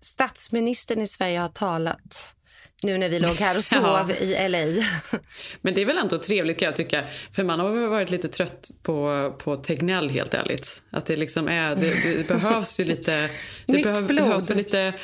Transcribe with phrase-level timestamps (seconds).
[0.00, 2.34] Statsministern i Sverige har talat
[2.82, 4.14] nu när vi låg här och sov ja.
[4.14, 4.84] i LA.
[5.60, 7.04] Men det är väl ändå trevligt kan jag tycka.
[7.32, 10.82] För man har varit lite trött på, på Tegnell helt ärligt.
[10.90, 13.30] Att det liksom är, det, det behövs ju lite...
[13.66, 14.28] Det Nytt behöv, blod.
[14.28, 14.94] behövs lite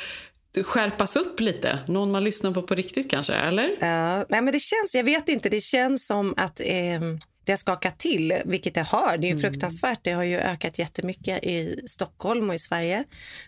[0.63, 1.79] skärpas upp lite.
[1.87, 3.69] Någon man lyssnar på på riktigt kanske, eller?
[3.79, 7.01] Ja, nej men det känns, jag vet inte, det känns som att eh,
[7.47, 9.17] det har skakat till, vilket det har.
[9.17, 9.99] Det är ju fruktansvärt.
[10.01, 13.03] Det har ju ökat jättemycket i Stockholm och i Sverige,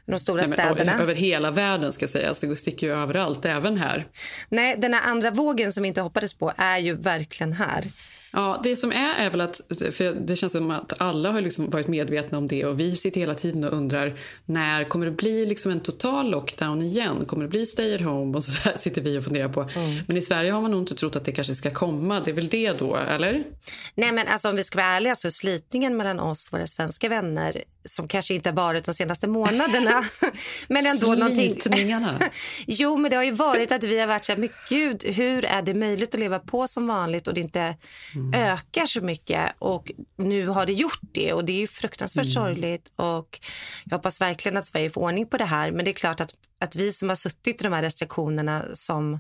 [0.06, 0.94] de stora Nej, men, städerna.
[0.94, 2.40] Över hela världen ska sägas.
[2.40, 4.08] Det sticker ju överallt, även här.
[4.50, 7.84] Nej, den här andra vågen som vi inte hoppades på är ju verkligen här.
[8.32, 11.70] Ja, det som är är väl att för det känns som att alla har liksom
[11.70, 15.46] varit medvetna om det och vi sitter hela tiden och undrar när kommer det bli
[15.46, 17.26] liksom en total lockdown igen?
[17.26, 18.38] Kommer det bli stay at home?
[18.38, 19.70] Och så där sitter vi och funderar på.
[20.08, 22.20] Men i Sverige har man nog inte trott att det kanske ska komma.
[22.20, 23.44] Det är väl det då, eller?
[23.96, 27.10] Nej, men alltså, om vi ska vara ärliga så är slitningen mellan oss, våra svenska
[27.10, 30.04] vänner, som kanske inte har varit de senaste månaderna.
[30.68, 31.60] men ändå någonting.
[32.68, 35.46] Jo, men det har ju varit att vi har varit så här, men gud, hur
[35.46, 37.76] är det möjligt att leva på som vanligt och det inte
[38.36, 42.92] ökar så mycket och nu har det gjort det och det är ju fruktansvärt sorgligt
[42.96, 43.40] och
[43.86, 46.32] jag hoppas verkligen att Sverige får ordning på det här men det är klart att,
[46.60, 49.20] att vi som har suttit i de här restriktionerna som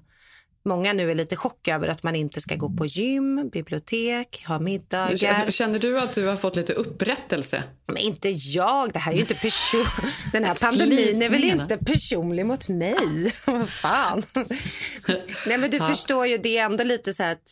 [0.69, 4.59] många nu är lite chock över att man inte ska gå på gym, bibliotek, ha
[4.59, 5.51] middagar.
[5.51, 7.63] Känner du att du har fått lite upprättelse?
[7.87, 9.85] Men inte jag, det här är ju inte person...
[10.31, 13.33] Den här pandemin är väl inte personlig mot mig?
[13.45, 14.23] Vad fan?
[15.47, 15.87] Nej men du Ja.
[15.87, 17.43] förstår ju, det är ändå lite så att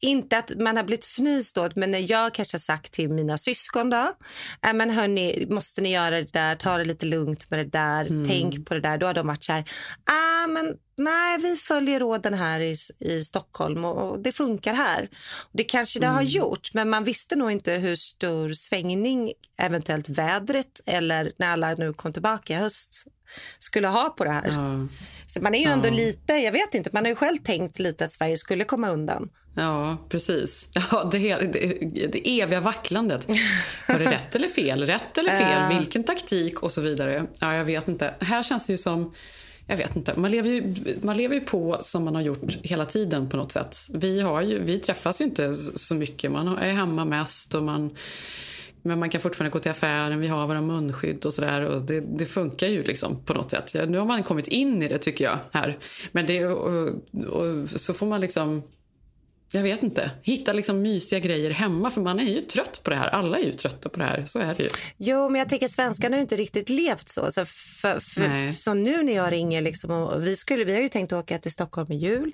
[0.00, 3.38] inte att man har blivit fnyst åt, men när jag kanske har sagt till mina
[3.38, 4.12] syskon då,
[4.66, 8.24] äh, men hörni, måste ni göra det där, ta det lite lugnt med det där,
[8.26, 9.64] tänk på det där, då har de varit så här,
[10.04, 15.02] ah, men nej, vi följer råden här i, i Stockholm och, och det funkar här.
[15.42, 20.08] Och det kanske det har gjort, men man visste nog inte hur stor svängning eventuellt
[20.08, 23.06] vädret eller när alla nu kom tillbaka i höst
[23.58, 24.48] skulle ha på det här.
[24.48, 24.86] Ja.
[25.26, 28.04] Så man är ju ändå lite, jag vet inte, man har ju själv tänkt lite
[28.04, 29.28] att Sverige skulle komma undan.
[29.56, 30.68] Ja, precis.
[30.72, 33.28] Ja, det, det, det eviga vacklandet.
[33.88, 34.86] Var det rätt eller fel?
[34.86, 35.78] Rätt eller fel?
[35.78, 36.62] Vilken taktik?
[36.62, 37.26] Och så vidare.
[37.40, 38.14] Ja, jag vet inte.
[38.20, 39.14] Här känns det ju som...
[39.66, 40.14] Jag vet inte.
[40.16, 43.52] Man lever, ju, man lever ju på som man har gjort hela tiden på något
[43.52, 43.76] sätt.
[43.94, 46.32] Vi, har ju, vi träffas ju inte så mycket.
[46.32, 47.96] Man är hemma mest och man...
[48.86, 51.60] Men man kan fortfarande gå till affären, vi har våra munskydd och sådär.
[51.60, 53.74] Och det, det funkar ju liksom på något sätt.
[53.74, 55.78] Ja, nu har man kommit in i det tycker jag här.
[56.12, 56.88] Men det, och,
[57.28, 58.62] och, så får man liksom
[59.52, 60.10] jag vet inte.
[60.22, 61.90] Hitta liksom mysiga grejer hemma.
[61.90, 63.08] För man är ju trött på det här.
[63.08, 64.24] Alla är ju trötta på det här.
[64.26, 64.68] Så är det ju.
[64.96, 67.30] Jo, men jag tänker svenskarna har ju inte riktigt levt så.
[67.30, 70.88] Så, för, för, så nu när jag ringer, liksom, och vi, skulle, vi har ju
[70.88, 72.32] tänkt åka till Stockholm i jul.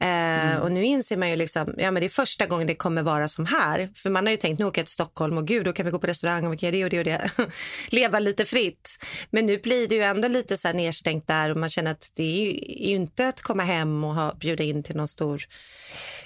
[0.00, 3.02] Eh, Och nu inser man ju liksom, ja men det är första gången det kommer
[3.02, 3.90] vara som här.
[3.94, 5.92] För man har ju tänkt, nu åker jag till Stockholm och gud, då kan vi
[5.92, 7.52] gå på restaurang och vi kan göra det och det och det.
[7.88, 8.98] Leva lite fritt.
[9.30, 12.12] Men nu blir det ju ändå lite så här nedstängt där och man känner att
[12.16, 15.08] det är ju, är ju inte att komma hem och ha, bjuda in till någon
[15.08, 15.42] stor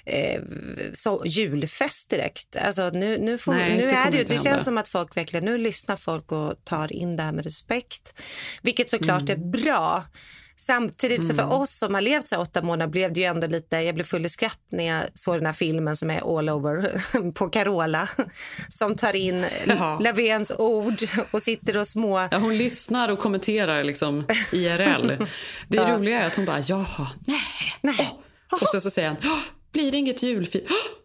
[0.07, 0.41] eh,
[0.95, 2.57] så, julfest direkt.
[2.57, 4.51] Alltså nu, nu, får, Nej, nu det är det, det hända.
[4.51, 8.15] känns som att folk verkligen, nu lyssnar folk och tar in det här med respekt.
[8.63, 10.05] Vilket såklart är bra.
[10.57, 13.47] Samtidigt så för oss som har levt så här åtta månader blev det ju ändå
[13.47, 16.51] lite, jag blev full i skratt när jag såg den här filmen som är all
[16.51, 16.93] over
[17.33, 18.09] på Carola.
[18.69, 19.99] Som tar in Ja.
[20.03, 20.95] Löfvens ord
[21.31, 22.19] och sitter och små...
[22.31, 25.09] Ja, hon lyssnar och kommenterar liksom IRL.
[25.69, 25.97] Det Ja.
[25.97, 27.39] roliga är att hon bara, jaha, nej.
[27.81, 28.11] Nej.
[28.53, 29.39] åh." Och sen så säger han, "Åh,
[29.75, 30.63] blir det inget julfir?
[30.65, 31.01] Åh,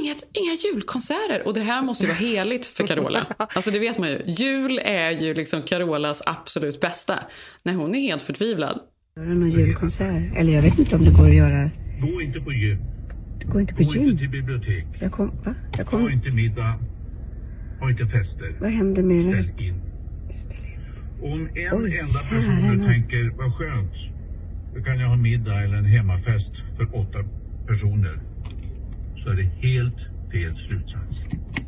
[0.00, 1.42] Inget, inga julkonserter.
[1.46, 3.26] Och det här måste ju vara heligt för Carola.
[3.38, 4.20] Alltså det vet man ju.
[4.26, 7.14] Jul är ju liksom Carolas absolut bästa.
[7.62, 8.80] Nej, hon är helt förtvivlad.
[9.16, 10.36] Göra någon julkonsert?
[10.36, 11.70] Eller jag vet inte om det går att göra.
[12.00, 12.78] Gå inte på gym.
[13.44, 14.18] Går inte på Gå inte gym.
[14.18, 14.84] till bibliotek.
[15.00, 15.54] Jag kom, va?
[15.78, 16.78] Jag Ha kom, inte middag.
[17.80, 18.56] Ha inte fester.
[18.60, 19.64] vad hände med Ställ det?
[19.64, 19.80] in.
[21.22, 23.92] Och om en Oj, enda person nu tänker, vad skönt.
[24.74, 27.18] Då kan jag ha middag eller en hemmafest för åtta
[27.66, 28.20] personer
[29.16, 29.96] så är det helt
[30.32, 31.16] fel slutsats.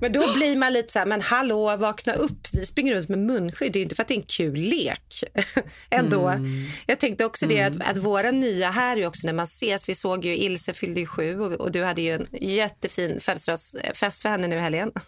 [0.01, 2.49] Men då blir man lite så här, men hallå, vakna upp.
[2.53, 3.73] Vi springer runt med munskydd.
[3.73, 5.25] Det är inte för att det är en kul lek.
[5.91, 6.29] Ändå.
[6.29, 6.65] Mm.
[6.87, 9.89] Jag tänkte också det att, att våra nya här är också när man ses.
[9.89, 14.23] Vi såg ju Ilse fyllde ju sju och, och du hade ju en jättefin födelsedagsfest
[14.23, 14.93] för henne nu i helgen.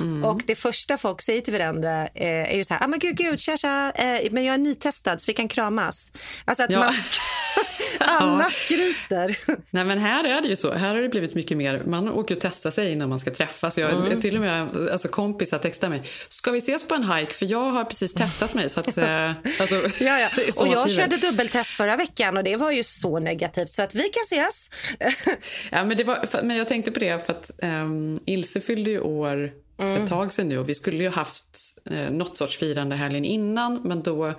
[0.00, 0.24] Mm.
[0.24, 3.16] Och det första folk säger till varandra eh, är ju så här, ah, men gud,
[3.16, 6.12] gud, tja, tja, eh, men jag är nytestad så vi kan kramas.
[6.44, 6.78] Alltså att Ja.
[6.78, 6.92] man
[8.04, 9.36] alla skryter.
[9.70, 10.72] Nej men här är det ju så.
[10.72, 11.82] Här har det blivit mycket mer.
[11.86, 13.78] Man åker och testar sig innan man ska träffas.
[13.78, 14.20] Jag, Mm.
[14.20, 16.02] Till och med alltså, kompisar textar mig.
[16.28, 17.32] Ska vi ses på en hike?
[17.32, 18.70] För jag har precis testat mig.
[18.70, 19.30] Så att, eh,
[19.60, 20.28] alltså, Ja, ja.
[20.60, 24.02] Och jag körde dubbeltest förra veckan och det var ju så negativt så att vi
[24.02, 24.70] kan ses.
[25.70, 29.00] Ja, men, det var, men jag tänkte på det för att um, Ilse fyllde ju
[29.00, 30.02] år för Mm.
[30.04, 31.44] ett tag sedan nu och vi skulle ju haft
[31.90, 34.32] eh, något sorts firande helgen innan men då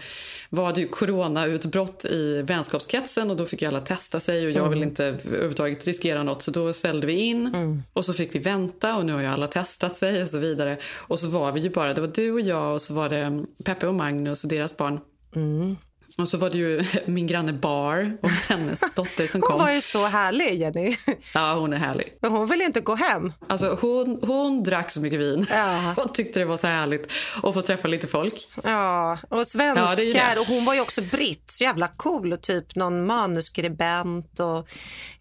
[0.49, 4.57] var det ju coronautbrott i vänskapskretsen och då fick ju alla testa sig och jag
[4.57, 4.69] Mm.
[4.69, 7.83] vill inte överhuvudtaget riskera något så då ställde vi in Mm.
[7.93, 10.77] och så fick vi vänta och nu har ju alla testat sig och så vidare
[10.95, 13.45] och så var vi ju bara, det var du och jag och så var det
[13.63, 14.99] Peppe och Magnus och deras barn
[15.35, 15.75] Mm.
[16.17, 19.59] Och så var det ju min granne Bar och hennes dotter som Hon kom.
[19.59, 20.95] var ju så härlig, Jenny.
[21.33, 22.13] Ja, hon är härlig.
[22.21, 23.33] Men hon ville inte gå hem.
[23.47, 25.45] Alltså hon, hon drack så mycket vin.
[25.49, 25.93] Ja.
[25.95, 27.11] Hon tyckte det var så härligt
[27.43, 28.47] att få träffa lite folk.
[28.63, 29.83] Ja, och svenskar.
[29.89, 30.39] Ja, det det.
[30.39, 31.51] Och hon var ju också britt.
[31.51, 32.33] Så jävla cool.
[32.33, 34.39] Och typ någon manuskribent.
[34.39, 34.67] Och,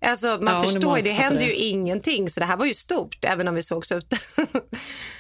[0.01, 2.31] alltså, man Ja, hon förstår ju, det hände ju ingenting.
[2.31, 4.19] Så det här var ju stort, även om vi sågs ute.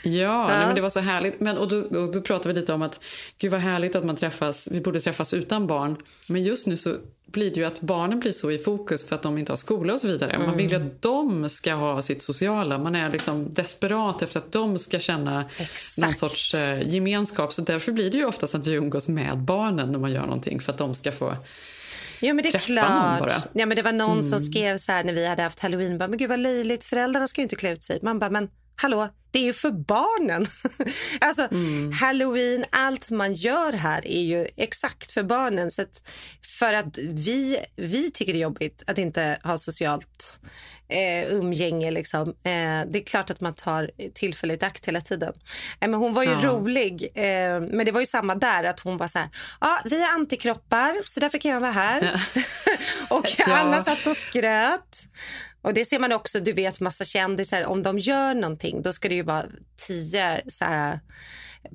[0.02, 1.40] Ja, Nej, men det var så härligt.
[1.40, 3.04] Men, och, då, och då pratade vi lite om att
[3.38, 4.68] gud vad härligt att man träffas.
[4.70, 5.96] Vi borde träffas utan barn.
[6.26, 6.96] Men just nu så
[7.26, 9.92] blir det ju att barnen blir så i fokus för att de inte har skola
[9.92, 10.38] och så vidare.
[10.38, 12.78] Man vill ju att de ska ha sitt sociala.
[12.78, 16.06] Man är liksom desperat efter att de ska känna Exakt.
[16.06, 17.52] någon sorts eh, gemenskap.
[17.52, 20.60] Så därför blir det ju oftast att vi umgås med barnen när man gör någonting
[20.60, 21.36] för att de ska få
[22.20, 23.48] Ja, men det är klart.
[23.52, 24.22] Ja, men det var någon Mm.
[24.22, 25.98] som skrev så här när vi hade haft halloween.
[25.98, 27.98] Bara, men gud vad löjligt, föräldrarna ska ju inte klä ut sig.
[28.02, 30.46] Man bara, men hallå, det är ju för barnen.
[31.20, 31.92] alltså, Mm.
[31.92, 35.70] halloween, allt man gör här är ju exakt för barnen.
[35.70, 36.08] Så att,
[36.58, 40.40] för att vi, vi tycker det är jobbigt att inte ha socialt
[40.88, 41.90] eh, umgänge.
[41.90, 42.28] Liksom.
[42.28, 42.32] Eh,
[42.90, 45.32] det är klart att man tar tillfället i akt hela tiden.
[45.80, 46.40] Eh, men hon var ju Ja.
[46.42, 47.02] rolig.
[47.14, 49.28] Eh, men det var ju samma där, att hon var så här,
[49.60, 52.22] ja, vi är antikroppar så därför kan jag vara här.
[53.10, 53.44] och Ja.
[53.56, 55.02] alla satt och skröt.
[55.64, 59.08] Och det ser man också, du vet massa kändisar, om de gör någonting då ska
[59.08, 59.44] det ju vara
[59.86, 61.00] tio så här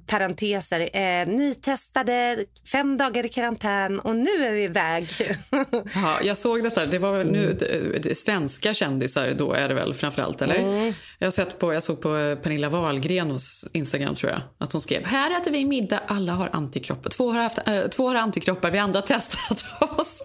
[0.08, 0.90] parenteser.
[0.94, 5.10] Eh, nytestade, fem dagar i karantän och nu är vi iväg.
[5.96, 6.86] Ja, jag såg detta.
[6.86, 10.94] Det var nu det, det, svenska kändisar då är det väl framförallt, eller?
[11.20, 14.42] Jag, har sett på, jag såg på eh, Pernilla Wahlgrens Instagram tror jag.
[14.58, 17.10] Att hon skrev, här äter vi middag, alla har antikroppar.
[17.10, 19.66] Två har, haft, äh, två har antikroppar, vi andra har testat
[20.00, 20.22] oss.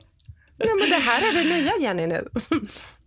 [0.59, 2.29] Nej, men det här är det nya Jenny nu.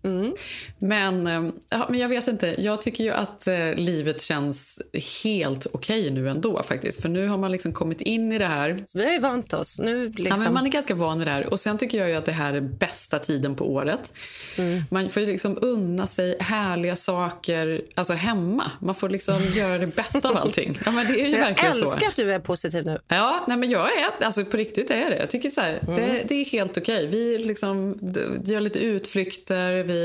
[0.80, 2.56] Men, eh, ja, men jag vet inte.
[2.57, 4.81] Jag tycker ju att eh, livet känns
[5.24, 7.01] helt okej nu ändå faktiskt.
[7.01, 8.83] För nu har man liksom kommit in i det här.
[8.94, 9.80] Vi har ju vant oss.
[9.80, 10.44] Nu Ja, liksom.
[10.44, 11.45] men man är ganska van vid det här.
[11.50, 14.13] Och sen tycker jag ju att det här är bästa tiden på året.
[14.57, 14.83] Mm.
[14.92, 18.71] Man får ju liksom unna sig härliga saker alltså hemma.
[18.80, 20.80] Man får liksom göra det bästa av allting.
[20.86, 22.07] Ja, men det är ju jag älskar så.
[22.07, 23.00] att du är positiv nu.
[23.07, 25.18] Ja, nej, men jag är, alltså på riktigt är det.
[25.18, 27.07] Jag tycker så här, det, det är helt okej.
[27.07, 28.00] Vi liksom
[28.45, 29.96] gör lite utflykter, vi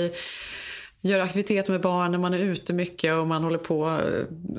[1.05, 4.01] gör aktiviteter med barnen, man är ute mycket och man håller på.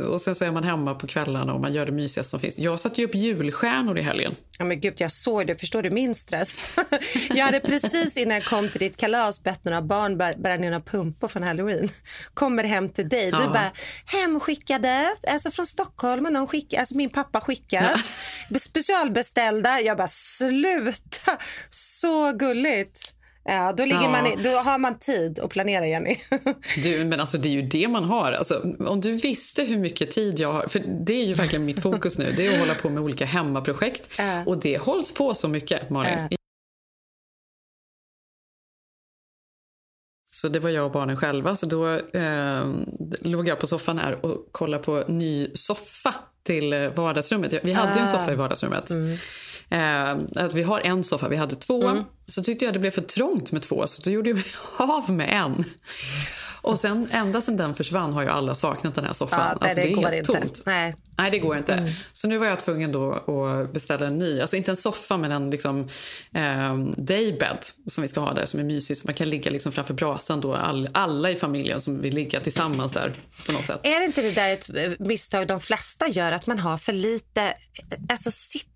[0.10, 2.60] Och sen så är man hemma på kvällarna och man gör det mysigaste som finns.
[2.60, 4.36] Jag satte ju upp julstjärnor i helgen.
[4.60, 5.56] Ja, men gud, jag såg det.
[5.60, 6.60] Förstår du min stress?
[7.30, 10.72] jag hade precis innan jag kom till ditt kalas bett några barn bär- bära ner
[10.72, 11.90] några pumpor från halloween.
[12.34, 13.32] Kommer hem till dig.
[13.32, 13.48] Du Ja.
[13.50, 13.72] bara,
[14.06, 18.14] hemskickade, alltså från Stockholm, har någon skick, alltså min pappa skickat.
[18.60, 19.80] Specialbeställda.
[19.82, 21.32] Jag bara, sluta!
[21.70, 23.13] Så gulligt.
[23.46, 24.10] Ja, då, ligger Ja.
[24.10, 26.16] man i, då har man tid att planera, Jenny.
[26.84, 28.32] Du, men alltså det är ju det man har.
[28.32, 31.82] Alltså, om du visste hur mycket tid jag har, för det är ju verkligen mitt
[31.82, 34.10] fokus nu, det är att hålla på med olika hemmaprojekt.
[34.18, 34.44] Ja.
[34.46, 36.28] Och det hålls på så mycket, Malin.
[36.32, 36.38] Ja.
[40.36, 41.56] Så det var jag och barnen själva.
[41.56, 42.66] Så då eh,
[43.22, 47.54] låg jag på soffan här och kollade på ny soffa till eh, vardagsrummet.
[47.64, 48.90] Vi hade ju en soffa i vardagsrummet.
[49.70, 52.04] Eh, att vi har en soffa, vi hade två.
[52.28, 54.46] Så tyckte jag det blev för trångt med två, så då gjorde jag mig
[54.78, 55.66] av med en.
[56.64, 59.40] Och sen ända sedan den försvann har ju alla saknat den här soffan.
[59.40, 60.64] Ja, nej, alltså, det det är går helt tomt.
[60.66, 60.94] Nej.
[61.18, 61.94] Nej, det går inte.
[62.14, 64.42] Så nu var jag tvungen då att beställa en ny.
[64.42, 65.88] Alltså inte en soffa, men en liksom,
[66.34, 68.98] eh, daybed som vi ska ha där som är mysig.
[68.98, 70.56] Så man kan ligga liksom framför brasan då.
[70.56, 73.16] All, alla i familjen som vill ligga tillsammans där
[73.46, 73.80] på något sätt.
[73.84, 77.54] Är det inte det där ett misstag de flesta gör, att man har för lite
[78.10, 78.32] alltså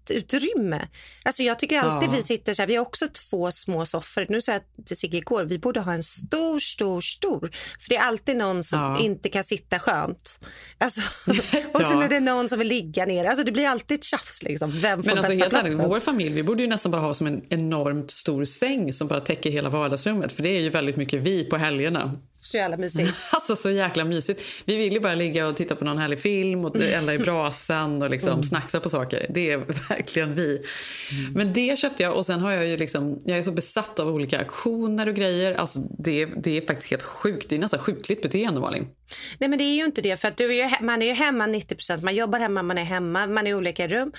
[0.08, 0.88] sittutrymme.
[1.26, 2.14] Alltså jag tycker alltid Ja.
[2.16, 4.26] vi sitter så här, vi har också två små soffor.
[4.30, 7.40] Nu sa jag till Sigge igår, vi borde ha en stor, stor, stor.
[7.80, 9.00] För det är alltid någon som Ja.
[9.00, 10.40] inte kan sitta skönt.
[10.78, 11.02] Alltså,
[11.74, 13.26] och sen är det någon som vill ligga ner.
[13.26, 14.80] Alltså det blir alltid ett tjafs liksom.
[14.82, 15.90] Vem får Men alltså helt ärligt, platsen?
[15.90, 19.20] vår familj, vi borde ju nästan bara ha som en enormt stor säng som bara
[19.20, 20.32] täcker hela vardagsrummet.
[20.32, 22.18] För det är ju väldigt mycket vi på helgerna.
[22.48, 23.14] Så jävla mysigt.
[23.32, 24.42] Alltså så jäkla mysigt.
[24.66, 28.02] Vi vill ju bara ligga och titta på någon härlig film och elda i brasan
[28.02, 29.26] och liksom snacksa på saker.
[29.30, 29.58] Det är
[29.90, 30.62] verkligen vi.
[31.36, 34.08] Men det köpte jag och sen har jag ju liksom, jag är så besatt av
[34.08, 35.54] olika aktioner och grejer.
[35.54, 37.50] Alltså det, det är faktiskt helt sjukt.
[37.50, 38.88] Det är nästan sjukligt beteende Malin.
[39.38, 41.14] Nej men det är ju inte det för att du är ju, man är ju
[41.14, 44.12] hemma 90% man jobbar hemma, man är hemma, man är i olika rum.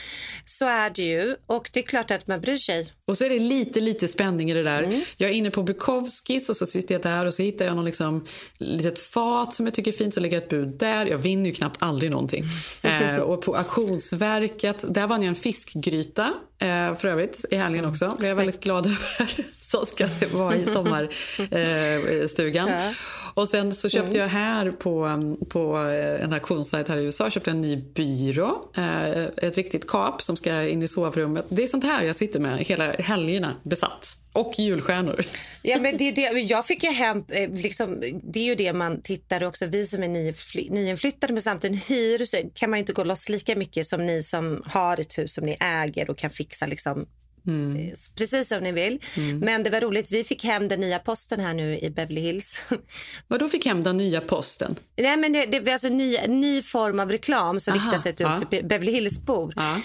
[0.44, 2.86] Så är det ju och det är klart att man bryr sig.
[3.06, 5.04] Och så är det lite, lite spänning i det där.
[5.16, 7.84] Jag är inne på Bukowskis och så sitter jag där och så hittar jag någon
[7.84, 8.26] liksom
[8.58, 11.06] litet fat som jag tycker är fint så lägger jag ett bud där.
[11.06, 12.44] Jag vinner ju knappt aldrig någonting.
[12.82, 18.16] eh, och på auktionsverket, där vann jag en fiskgryta eh, för övrigt i helgen också.
[18.20, 19.57] Är jag väldigt glad över.
[19.68, 22.68] så ska det vara i sommarstugan.
[22.78, 22.90] Eh.
[23.34, 27.50] Och sen så köpte jag här på, på eh, en auktionssajt här i USA köpte
[27.50, 28.70] jag en ny byrå.
[28.76, 31.46] Eh, ett riktigt kap som ska in i sovrummet.
[31.48, 34.16] Det är sånt här jag sitter med hela helgerna besatt.
[34.32, 35.24] Och julstjärnor.
[35.62, 39.44] Ja, men det, det, jag fick ju hem, liksom, det är ju det man tittar
[39.44, 43.04] också, vi som är nyfly, nyinflyttade men samtidigt hyr så kan man ju inte gå
[43.04, 46.66] loss lika mycket som ni som har ett hus som ni äger och kan fixa
[46.66, 47.06] liksom
[47.48, 48.98] eh, Precis som ni vill.
[49.40, 52.62] Men det var roligt, vi fick hem den nya posten här nu i Beverly Hills.
[53.28, 54.76] Vad då fick hem den nya posten?
[54.96, 57.98] Nej, men det, det är alltså en ny, ny form av reklam som Aha, riktar
[57.98, 58.38] sig till ja.
[58.38, 59.52] typ Beverly Hills-bor.
[59.56, 59.76] Ja.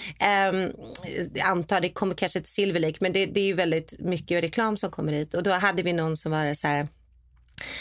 [1.34, 4.44] Jag antar det kommer kanske till Silver Lake, men det, det är ju väldigt mycket
[4.44, 5.34] reklam som kommer hit.
[5.34, 6.88] Och då hade vi någon som var så här...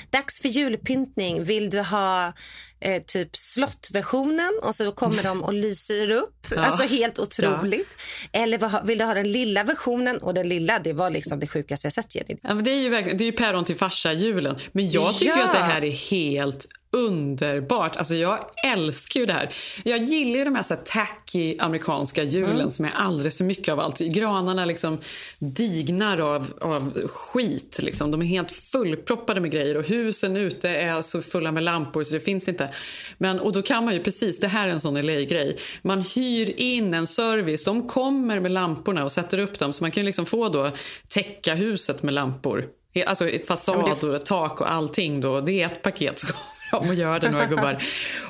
[0.10, 1.44] Dags för julpyntning.
[1.44, 2.34] Vill du ha
[2.80, 4.60] eh, typ slottversionen?
[4.62, 6.48] Och så kommer de och lyser upp.
[6.52, 6.60] Ja.
[6.66, 7.98] Alltså helt otroligt.
[8.32, 10.18] Eller vad, ha- vill du ha den lilla versionen?
[10.18, 12.16] Och den lilla, det var liksom det sjukaste jag sett.
[12.16, 12.38] Jenny.
[12.44, 14.58] Ja, men det är ju verkligen, det är ju päron till farsa-julen.
[14.72, 15.44] Men jag tycker Ja.
[15.46, 17.96] att det här är helt underbart.
[17.96, 19.50] Alltså jag älskar ju det här.
[19.84, 22.72] Jag gillar ju de här, så här tacky amerikanska julen Mm.
[22.72, 24.00] som är alldeles för mycket av allt.
[24.00, 24.98] Granarna liksom
[25.40, 27.80] dignar av, av skit.
[27.84, 28.12] Liksom.
[28.12, 32.14] De är helt fullproppade med grejer och husen ute är så fulla med lampor så
[32.14, 32.74] det finns inte.
[33.18, 35.58] Men, och då kan man ju precis, det här är en sån LA-grej.
[35.82, 37.64] Man hyr in en service.
[37.64, 40.72] De kommer med lamporna och sätter upp dem så man kan liksom få då
[41.08, 42.66] täcka huset med lampor.
[43.08, 45.42] Alltså fasad och tak och allting då.
[45.42, 46.30] Det är ett paket som
[46.78, 47.78] om att och gör det några gubbar.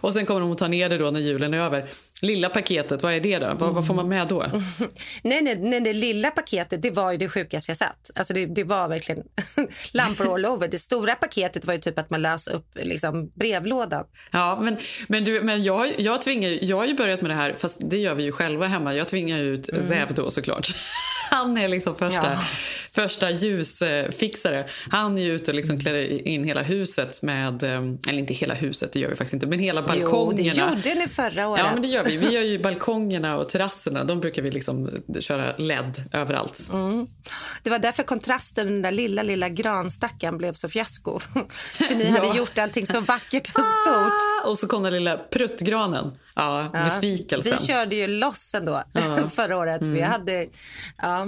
[0.02, 1.86] Och sen kommer de att ta ner det då när julen är över.
[2.24, 3.54] Lilla paketet, vad är det då?
[3.60, 4.46] Vad, vad får man med då?
[5.24, 8.10] Nej, nej, nej, det lilla paketet det var ju det sjukaste jag sett.
[8.16, 9.24] Alltså det, det var verkligen
[9.92, 10.68] lampor all over.
[10.68, 14.06] Det stora paketet var ju typ att man lös upp liksom, brevlådan.
[14.32, 14.78] Ja, men,
[15.08, 17.98] men, du, men jag, jag, tvingar, jag har ju börjat med det här, fast det
[17.98, 18.94] gör vi ju själva hemma.
[18.96, 20.68] Jag tvingar ju ut Zev då såklart.
[21.30, 22.44] Han är liksom första, Ja.
[22.92, 24.70] första ljusfixare.
[24.92, 27.70] Han är ute och liksom klär in hela huset med, eh,
[28.10, 30.70] eller inte hela huset, det gör vi faktiskt inte, men hela Jo, det balkongerna.
[30.70, 31.64] gjorde ni förra året.
[31.66, 32.13] Ja, men det gör vi.
[32.18, 34.04] Vi gör ju balkongerna och terrasserna.
[34.04, 34.90] De brukar vi liksom
[35.20, 36.60] köra LED överallt.
[37.64, 41.20] Det var därför kontrasten med den där lilla, lilla granstacken blev så fiasko.
[41.74, 42.22] För ni Ja.
[42.24, 44.44] hade gjort allting så vackert och stort.
[44.44, 46.12] Ah, Och så kom den lilla pruttgranen.
[46.36, 46.84] Ja, Ja.
[46.86, 47.58] besvikelsen.
[47.60, 48.84] Vi körde ju loss ändå
[49.36, 49.82] förra året.
[49.82, 49.94] Mm.
[49.94, 50.48] Vi hade,
[51.02, 51.26] ja.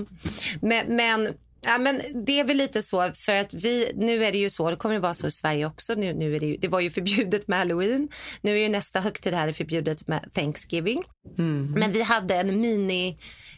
[0.61, 1.29] Men, men,
[1.65, 4.69] ja, men det är väl lite så, för att vi, nu är det ju så,
[4.69, 5.93] det kommer det vara så i Sverige också.
[5.93, 8.09] Nu, nu är det, ju, det var ju förbjudet med halloween.
[8.41, 11.03] Nu är ju nästa högtid här förbjudet med Thanksgiving.
[11.37, 11.71] Mm.
[11.71, 13.17] Men vi hade en mini...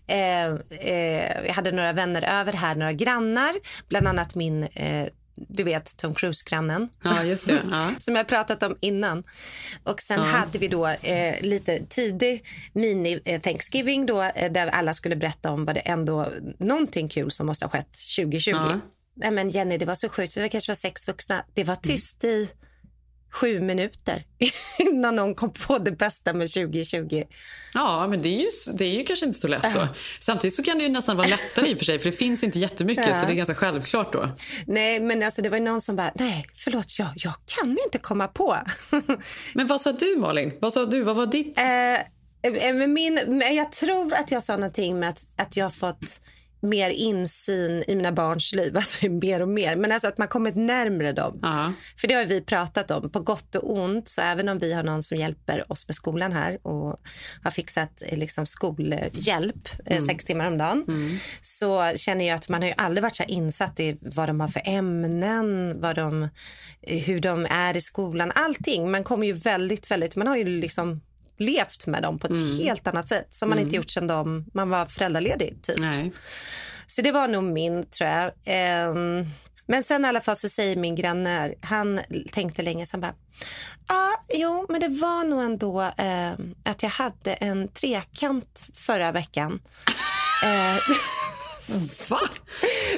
[0.09, 3.51] Eh, eh, vi hade några vänner över här, några grannar.
[3.89, 5.07] Bland annat min, eh,
[5.49, 6.89] du vet, Tom Cruise-grannen.
[7.03, 7.61] Ja, just det.
[7.71, 7.91] Ja.
[7.99, 9.23] Som jag pratat om innan.
[9.83, 10.25] Och sen Ja.
[10.25, 13.41] hade vi då eh, lite tidig mini eh,
[14.05, 17.69] då, eh, där alla skulle berätta om vad det ändå, någonting kul som måste ha
[17.69, 18.49] skett 2020.
[18.51, 18.79] Ja.
[19.15, 20.37] Nej men Jenny, det var så sjukt.
[20.37, 21.45] Vi var kanske var sex vuxna.
[21.53, 22.49] Det var tyst i
[23.37, 24.23] sju minuter
[24.79, 27.23] innan någon kom på det bästa med 2020.
[27.73, 29.87] Ja, men det är, ju, det är ju kanske inte så lätt då.
[30.19, 32.43] Samtidigt så kan det ju nästan vara lättare i och för sig, för det finns
[32.43, 33.19] inte jättemycket, Ja.
[33.21, 34.29] så det är ganska självklart då.
[34.65, 38.27] Nej, men alltså det var någon som bara, nej, förlåt, jag, jag kan inte komma
[38.27, 38.57] på.
[39.53, 40.53] Men vad sa du Malin?
[40.59, 41.01] Vad sa du?
[41.01, 41.57] Vad var ditt?
[42.73, 46.21] Men min, jag tror att jag sa någonting med att, att jag har fått
[46.69, 48.77] mer insyn i mina barns liv.
[48.87, 49.75] Alltså mer och mer.
[49.75, 51.39] Men alltså att man kommit närmre dem.
[51.41, 51.73] Ja.
[51.97, 54.07] För det har vi pratat om, på gott och ont.
[54.07, 56.99] Så även om vi har någon som hjälper oss med skolan här och
[57.43, 60.85] har fixat eh, liksom, skolhjälp eh, sex timmar om dagen
[61.41, 64.47] så känner jag att man har ju aldrig varit så insatt i vad de har
[64.47, 66.23] för ämnen, vad de,
[66.81, 68.31] eh, hur de är i skolan.
[68.35, 68.91] Allting.
[68.91, 70.15] Man kommer ju väldigt, väldigt...
[70.15, 71.01] Man har ju liksom
[71.37, 74.69] levt med dem på ett helt annat sätt som man inte gjort sedan de, man
[74.69, 75.61] var föräldraledig.
[75.61, 75.79] Typ.
[75.79, 76.11] Nej.
[76.87, 78.31] Så det var nog min, tror jag.
[78.45, 79.25] Ehm,
[79.67, 81.99] men sen i alla fall så säger min granne, han
[82.31, 83.15] tänkte länge, så han bara,
[83.87, 86.31] ah, jo, men det var nog ändå eh,
[86.63, 89.59] att jag hade en trekant förra veckan.
[90.43, 90.77] eh,
[92.09, 92.19] Va?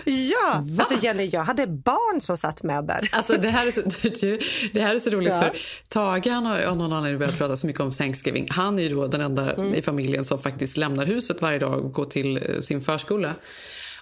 [0.05, 3.09] ja, alltså Jenny, jag hade barn som satt med där.
[3.11, 3.81] Alltså, det, här är så,
[4.73, 5.41] det här är så roligt Ja.
[5.41, 5.51] för
[5.88, 8.47] Tage han har av någon anledning börjat prata så mycket om Thanksgiving.
[8.49, 9.75] Han är ju då den enda Mm.
[9.75, 13.33] i familjen som faktiskt lämnar huset varje dag och går till eh, sin förskola.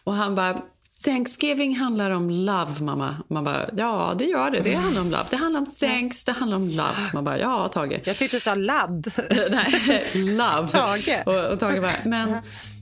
[0.04, 0.62] Och han bara
[1.06, 3.16] Thanksgiving handlar om love, mamma.
[3.28, 4.60] Man bara, ja det gör det.
[4.60, 5.24] Det handlar om love.
[5.30, 6.96] Det handlar om thanks, det handlar om love.
[7.14, 8.02] Man bara, ja Tage.
[8.04, 9.08] Jag tyckte du sa ladd.
[9.52, 10.68] Nej, love.
[10.68, 11.24] Tage.
[11.26, 12.36] Och, och Tage bara, men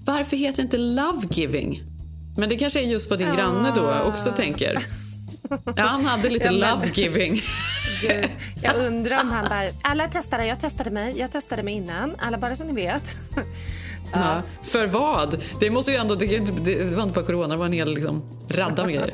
[0.06, 1.84] varför heter det inte love giving?
[2.38, 4.76] Men det kanske är just vad din granne då också tänker.
[5.50, 7.42] Ja, han hade lite Ja, love giving.
[8.02, 8.30] Gud,
[8.64, 12.38] jag undrar om han bara, alla testade, jag testade mig, jag testade mig innan, alla
[12.38, 13.16] bara så ni vet.
[14.14, 14.42] Ja.
[14.64, 15.44] För vad?
[15.60, 17.94] Det måste ju ändå, det, det, det var inte bara corona, det var en hel
[17.94, 19.14] liksom, radda med grejer.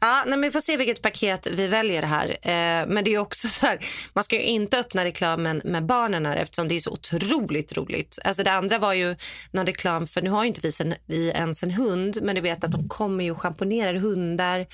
[0.00, 2.28] Ja, nej, men vi får se vilket paket vi väljer här.
[2.42, 6.26] Eh, men det är också så här, man ska ju inte öppna reklamen med barnen
[6.26, 8.18] här eftersom det är så otroligt roligt.
[8.24, 9.16] Alltså det andra var ju
[9.50, 12.40] någon reklam för, nu har ju inte vi, sen, vi ens en hund, men du
[12.40, 14.66] vet att de kommer ju och schamponerar hundar,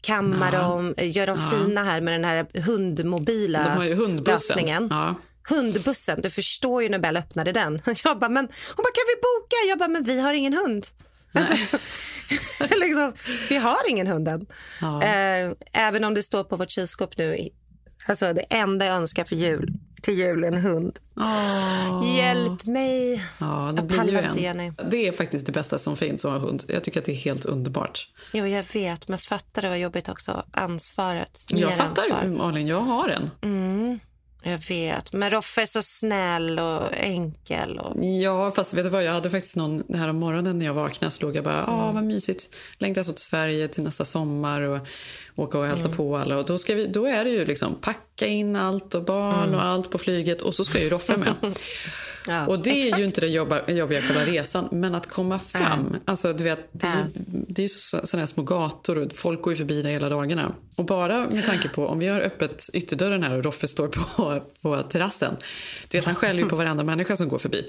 [0.00, 0.58] kammar Ja.
[0.62, 1.58] dem, gör dem Ja.
[1.58, 4.32] fina här med den här hundmobila De har ju hundbussen.
[4.34, 4.88] lösningen.
[4.90, 5.14] Ja.
[5.48, 7.80] Hundbussen, du förstår ju när Bell öppnade den.
[8.04, 9.56] Jag bara, men, hon bara, kan vi boka?
[9.68, 10.86] Jag bara, men vi har ingen hund.
[11.34, 11.54] Alltså,
[12.80, 13.12] liksom,
[13.48, 14.46] vi har ingen hund än.
[14.80, 15.02] Ja.
[15.02, 17.48] Eh, även om det står på vårt kylskåp nu.
[18.08, 20.98] Alltså det enda jag önskar för jul, till jul är en hund.
[21.16, 22.16] Åh.
[22.16, 23.24] Hjälp mig.
[23.40, 24.74] Ja, det Jag blir ju en.
[24.90, 26.64] Det är faktiskt det bästa som finns att ha hund.
[26.68, 28.08] Jag tycker att det är helt underbart.
[28.32, 30.44] Jo, jag vet, men fattar du vad jobbigt också?
[30.52, 31.40] Ansvaret.
[31.48, 32.24] Jag Mer fattar, ansvar.
[32.36, 32.66] Malin.
[32.66, 33.30] Jag har en.
[33.42, 33.98] Mm,
[34.42, 35.12] jag vet.
[35.12, 37.78] Men Roffe är så snäll och enkel.
[37.78, 38.04] Och...
[38.04, 39.04] Ja, fast vet du vad?
[39.04, 41.92] Jag hade faktiskt någon här om morgonen när jag vaknade så låg jag bara, ah
[41.92, 42.56] vad mysigt.
[42.78, 44.86] Längtar så till Sverige till nästa sommar och
[45.36, 46.38] åka och hälsa på alla.
[46.38, 49.64] Och då, ska vi, då är det ju liksom packa in allt och barn och
[49.64, 51.34] allt på flyget och så ska ju Roffe med.
[52.28, 53.00] Ja, Och det är exakt.
[53.00, 55.96] ju inte det jobba, jobbiga själva resan, men att komma fram.
[56.04, 59.52] Alltså, du vet, det, är- det är ju så, här små gator och folk går
[59.52, 60.54] ju förbi där hela dagarna.
[60.76, 64.42] Och bara med tanke på om vi har öppet ytterdörren här och Roffe står på,
[64.62, 65.36] på terrassen.
[65.88, 67.66] Du vet, han skäller ju på varenda människa som går förbi.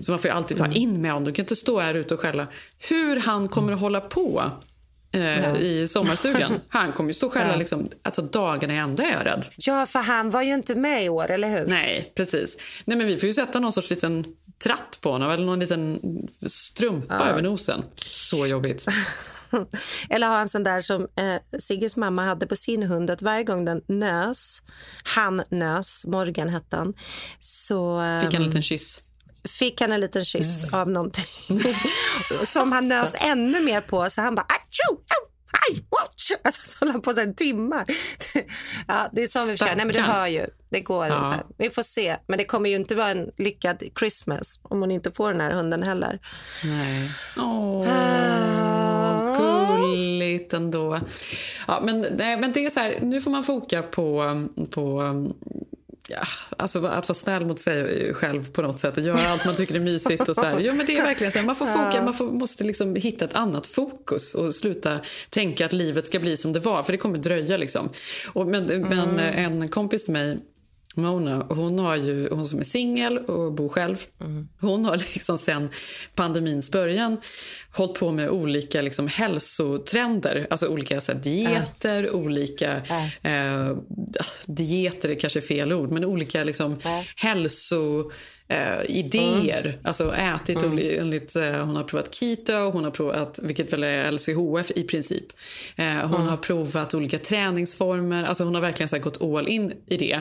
[0.00, 1.24] Så man får ju alltid ta in med honom.
[1.24, 2.46] Du kan inte stå här ute och skälla.
[2.88, 4.50] Hur han kommer att hålla på
[5.16, 6.60] eh, i sommarstugan.
[6.68, 7.56] Han kommer ju stå och skälla Ja.
[7.58, 9.46] liksom, alltså, dagarna i ända är jag rädd.
[9.56, 11.66] Ja, för han var ju inte med i år, eller hur?
[11.66, 12.56] Nej, precis.
[12.84, 14.24] Nej, men vi får ju sätta någon sorts liten
[14.58, 16.00] tratt på honom eller någon liten
[16.46, 17.84] strumpa över nosen.
[17.96, 18.86] Så jobbigt.
[20.10, 23.10] Eller ha en sån där som eh, Sigges mamma hade på sin hund.
[23.10, 24.62] Att varje gång den nös,
[25.04, 26.94] han nös, Morgan hette han,
[27.40, 28.98] så eh, Fick han en liten kyss.
[29.46, 31.24] Fick han en liten kyss av någonting.
[32.44, 34.10] som han nös ännu mer på.
[34.10, 35.28] Så han bara atjo, au,
[35.70, 36.30] aj, watch.
[36.44, 37.84] Alltså så höll han på sig en timme.
[38.88, 39.76] ja, det är så vi försöker.
[39.76, 40.46] Nej men du hör ju.
[40.70, 41.32] Det går Ja.
[41.34, 41.46] inte.
[41.58, 42.16] Vi får se.
[42.26, 45.50] Men det kommer ju inte vara en lyckad Christmas om hon inte får den här
[45.50, 46.20] hunden heller.
[46.64, 47.10] Nej.
[47.36, 49.36] Åh, Ah.
[49.38, 51.00] gulligt ändå.
[51.66, 54.24] Ja, men, nej, men det är så här, nu får man foka på,
[54.70, 55.02] på
[56.08, 56.22] ja,
[56.56, 59.74] alltså att vara snäll mot sig själv på något sätt och göra allt man tycker
[59.74, 60.28] är mysigt.
[60.28, 60.60] Och så här.
[60.60, 63.24] Jo, men det är verkligen så här, man får foka, man får, måste liksom hitta
[63.24, 66.98] ett annat fokus och sluta tänka att livet ska bli som det var, för det
[66.98, 67.56] kommer dröja.
[67.56, 67.88] Liksom.
[68.32, 70.38] Och, men, men en kompis till mig
[70.96, 73.96] Mona, hon, har ju, hon som är singel och bor själv.
[74.60, 75.68] Hon har liksom sen
[76.14, 77.16] pandemins början
[77.72, 80.46] hållit på med olika liksom hälsotrender.
[80.50, 82.82] Alltså olika så här, dieter, olika...
[83.22, 83.76] Eh,
[84.46, 86.78] dieter är kanske fel ord, men olika liksom,
[87.16, 88.10] hälso
[88.48, 89.78] eh, idéer.
[89.84, 90.78] Alltså ätit Mm.
[91.00, 95.24] enligt, eh, hon har provat keto, hon har provat, vilket väl är LCHF i princip.
[95.76, 96.26] Eh, hon Mm.
[96.26, 98.24] har provat olika träningsformer.
[98.24, 100.20] Alltså hon har verkligen så gått all in i det.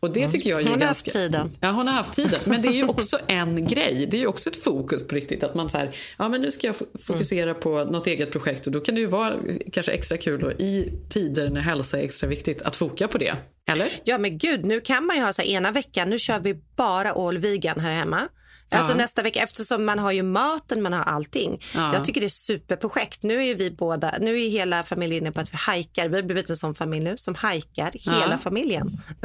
[0.00, 0.30] Och det Mm.
[0.30, 1.08] tycker jag är Hon har ganska...
[1.08, 1.56] haft tiden.
[1.60, 2.40] Ja, hon har haft tiden.
[2.46, 4.08] Men det är ju också en grej.
[4.10, 5.44] Det är ju också ett fokus på riktigt.
[5.44, 8.66] Att man så här, ja men nu ska jag fo- fokusera på något eget projekt
[8.66, 9.34] och då kan det ju vara
[9.72, 13.34] kanske extra kul då, i tider när hälsa är extra viktigt att foka på det.
[13.70, 13.88] Eller?
[14.04, 17.10] Ja men gud, nu kan man ju ha så ena veckan, nu kör vi bara
[17.12, 18.28] all vegan här hemma.
[18.72, 18.96] Alltså Ja.
[18.96, 21.60] nästa vecka, eftersom man har ju maten, man har allting.
[21.74, 21.94] Ja.
[21.94, 23.22] Jag tycker det är superprojekt.
[23.22, 26.08] Nu är vi båda, nu är hela familjen inne på att vi hajkar.
[26.08, 28.12] Vi har blivit en sån familj nu som hajkar, Ja.
[28.12, 29.00] hela familjen.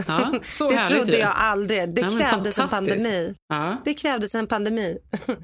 [0.69, 1.17] Det trodde ju.
[1.17, 1.89] jag aldrig.
[1.95, 3.35] Det krävdes en pandemi.
[3.85, 4.97] Det krävdes en pandemi.
[5.27, 5.35] eh,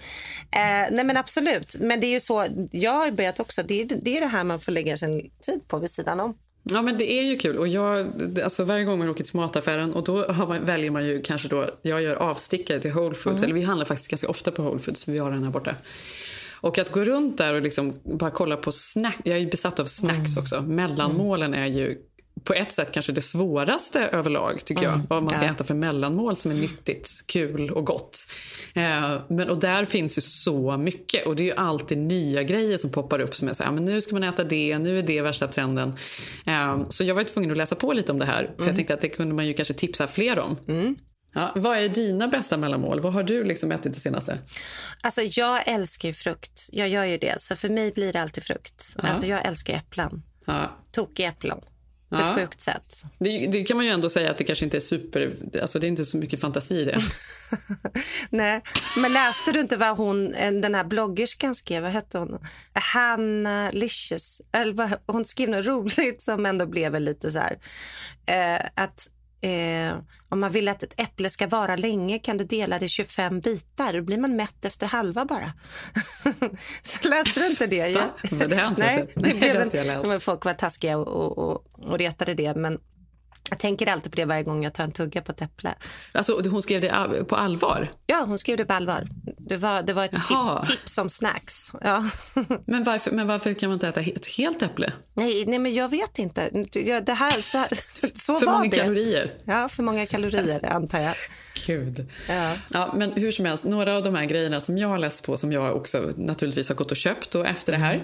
[0.92, 4.18] nej men absolut, men det är ju så, jag har börjat också, det är det,
[4.18, 6.38] är det här man får lägga sin tid på vid sidan om.
[6.64, 7.58] Ja, men det är ju kul.
[7.58, 8.08] Och jag,
[8.44, 11.70] alltså varje gång man åker till mataffären och då man, väljer man ju kanske då,
[11.82, 13.44] jag gör avstickare till Whole Foods, Mm.
[13.44, 15.76] eller vi handlar faktiskt ganska ofta på Whole Foods för vi har den här borta.
[16.62, 19.80] Och att gå runt där och liksom bara kolla på snack, jag är ju besatt
[19.80, 20.42] av snacks Mm.
[20.44, 20.62] också.
[20.62, 21.98] Mellanmålen är ju
[22.44, 24.94] på ett sätt kanske det svåraste överlag tycker jag.
[24.94, 25.06] Mm.
[25.10, 25.52] Vad man ska Ja.
[25.52, 28.18] äta för mellanmål som är nyttigt, kul och gott.
[28.74, 32.78] Eh, men, och där finns ju så mycket och det är ju alltid nya grejer
[32.78, 35.00] som poppar upp som är så här, "Ja, men nu ska man äta det, nu
[35.00, 35.96] är det värsta trenden.
[36.46, 38.94] Eh, så jag var tvungen att läsa på lite om det här för jag tänkte
[38.94, 40.58] att det kunde man ju kanske tipsa fler om.
[41.34, 43.00] Ja, vad är dina bästa mellanmål?
[43.00, 44.38] Vad har du liksom ätit det senaste?
[45.02, 46.70] Alltså jag älskar frukt.
[46.72, 47.36] Jag gör ju det.
[47.42, 48.96] Så för mig blir det alltid frukt.
[48.98, 49.10] Ja.
[49.10, 50.24] Alltså jag älskar äpplen.
[50.46, 50.78] Ja.
[50.92, 51.58] Tokiga äpplen.
[52.12, 52.30] På Ja.
[52.30, 53.04] ett sjukt sätt.
[53.20, 55.88] Det, det kan man ju ändå säga att det kanske inte är super, alltså det
[55.88, 57.02] är inte så mycket fantasi i det.
[58.30, 58.62] Nej,
[58.98, 61.84] men läste du inte vad hon, en- den här bloggerskan skrev?
[61.84, 62.40] Vad hette hon?
[62.74, 64.42] Hanna Licious.
[64.52, 67.58] Eller vad, hon skrev något roligt som ändå blev lite så här.
[68.26, 69.08] Eh, att
[69.42, 69.98] eh,
[70.30, 73.40] om man vill att ett äpple ska vara länge kan du dela det i 25
[73.40, 73.94] bitar.
[73.94, 75.54] Då blir man mätt efter halva bara.
[76.84, 77.96] så läste du inte det?
[77.96, 78.10] Va?
[78.32, 79.16] Men det har jag inte Nej, sett.
[79.16, 80.26] Nej, blev det en, inte jag läst.
[80.26, 82.56] folk var taskiga och, och, och retade det.
[82.56, 82.80] Men
[83.52, 85.76] jag tänker alltid på det varje gång jag tar en tugga på ett äpple.
[86.12, 87.88] Alltså hon skrev det på allvar?
[88.06, 89.08] Ja, hon skrev det på allvar.
[89.38, 90.64] Det var, det var ett Jaha.
[90.64, 91.72] tip, tips om snacks.
[91.82, 92.10] Ja.
[92.66, 94.94] Men varför, men varför kan man inte äta ett helt äpple?
[95.14, 96.50] nej, nej, men jag vet inte.
[97.06, 97.64] Det här, så,
[98.14, 98.78] så För var många det.
[98.78, 99.34] kalorier?
[99.46, 101.16] Ja, för många kalorier antar jag.
[101.68, 102.08] Gud.
[102.30, 102.58] Ja.
[102.74, 105.38] Ja, men hur som helst, några av de här grejerna som jag har läst på
[105.38, 108.04] som jag också naturligtvis har gått och köpt då efter det här.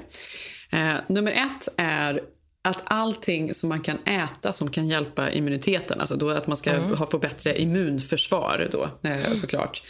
[0.69, 2.19] Eh, nummer ett är
[2.67, 6.71] att allting som man kan äta som kan hjälpa immuniteten, alltså då att man ska
[6.71, 6.95] Mm.
[6.97, 9.81] ha, få bättre immunförsvar då, eh, såklart.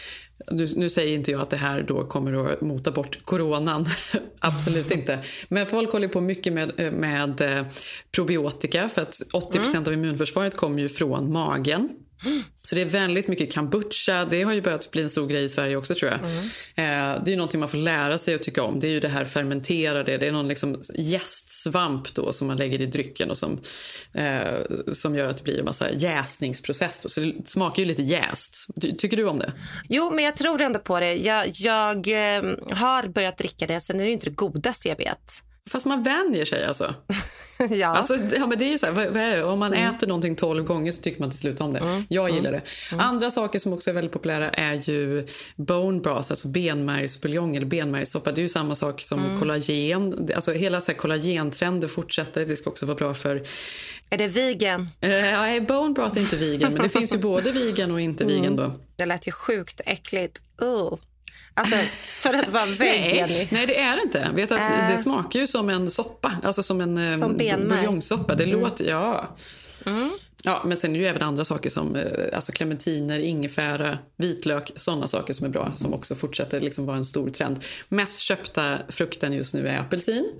[0.51, 3.85] Nu, nu säger inte jag att det här då kommer att mota bort coronan,
[4.39, 5.19] absolut inte.
[5.49, 7.65] Men folk håller på mycket med, eh, med eh,
[8.11, 11.89] probiotika för att 80% av immunförsvaret kommer ju från magen.
[12.61, 14.25] Så det är väldigt mycket kombucha.
[14.25, 16.19] Det har ju börjat bli en stor grej i Sverige också tror jag.
[16.19, 16.37] Mm.
[17.15, 18.79] Eh, det är ju någonting man får lära sig att tycka om.
[18.79, 20.17] Det är ju det här fermenterade.
[20.17, 23.59] Det är någon liksom jästsvamp då som man lägger i drycken och som,
[24.13, 24.41] eh,
[24.93, 26.99] som gör att det blir en massa jäsningsprocess.
[26.99, 27.09] Då.
[27.09, 28.67] Så det smakar ju lite jäst.
[28.81, 29.53] Ty- Tycker du om det?
[29.89, 31.15] Jo, men jag tror ändå på det.
[31.15, 33.79] Jag, jag eh, har börjat dricka det.
[33.79, 35.43] Sen är det inte det godaste jag vet.
[35.67, 36.95] Fast man vänjer sig alltså.
[37.69, 37.87] ja.
[37.87, 39.43] Alltså, ja, men det är ju så här, vad, vad är det?
[39.43, 42.03] Om man äter någonting 12 gånger så tycker man till slut om det.
[42.09, 42.61] Jag gillar det.
[42.99, 48.31] Andra saker som också är väldigt populära är ju bone broth, alltså benmärgsbuljong eller benmärgssoppa.
[48.31, 50.25] Det är ju samma sak som kollagen.
[50.25, 52.45] Det- Alltså hela så här kollagentrender fortsätter.
[52.45, 53.43] Det ska också vara bra för...
[54.09, 54.81] Är det vegan?
[55.01, 58.25] Eh, nej, bone broth är inte vegan, men det finns ju både vegan och inte
[58.25, 58.73] vegan då.
[58.95, 60.41] Det lät ju sjukt äckligt.
[60.61, 60.97] Uh.
[61.57, 61.75] Alltså,
[62.21, 63.29] för att vara vegan.
[63.29, 64.29] Nej, nej, det är det inte.
[64.35, 64.91] Vet att Äh.
[64.91, 68.35] Det smakar ju som en soppa, alltså som en eh, Som buljongsoppa.
[68.35, 68.59] Det Mm.
[68.59, 69.35] låter, ja.
[70.43, 74.71] Ja, men sen är det ju även andra saker som eh, alltså clementiner, ingefära, vitlök,
[74.75, 77.59] sådana saker som är bra som också fortsätter liksom vara en stor trend.
[77.89, 80.31] Mest köpta frukten just nu är apelsin.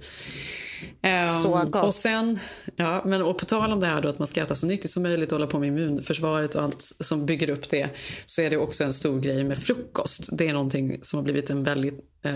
[1.02, 1.84] Ehm, Så gott.
[1.84, 2.40] Och sen,
[2.76, 4.92] ja, men och på tal om det här då att man ska äta så nyttigt
[4.92, 7.90] som möjligt och hålla på med immunförsvaret och allt som bygger upp det
[8.26, 10.30] så är det också en stor grej med frukost.
[10.38, 12.32] Det är någonting som har blivit en väldigt eh,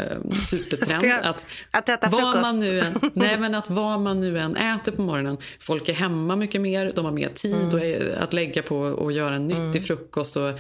[0.50, 1.02] supertrend.
[1.02, 2.42] Det- att, att äta frukost.
[2.42, 5.94] Man nu än, nej, men att vad man nu än äter på morgonen, folk är
[5.94, 7.76] hemma mycket mer, de har mer tid Mm.
[8.18, 10.52] och, att lägga på att göra en nyttig frukost och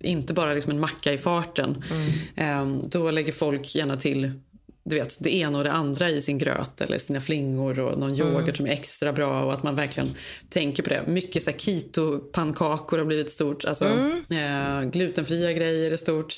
[0.00, 1.82] inte bara liksom en macka i farten.
[2.36, 2.74] Mm.
[2.76, 4.32] Eh, då lägger folk gärna till
[4.84, 8.14] du vet, det ena och det andra i sin gröt eller sina flingor och någon
[8.14, 8.54] yoghurt Mm.
[8.54, 10.14] som är extra bra och att man verkligen
[10.48, 11.04] tänker på det.
[11.06, 13.64] Mycket så keto-pannkakor har blivit stort.
[13.64, 14.22] Alltså, Mm.
[14.82, 16.34] eh, glutenfria grejer är stort.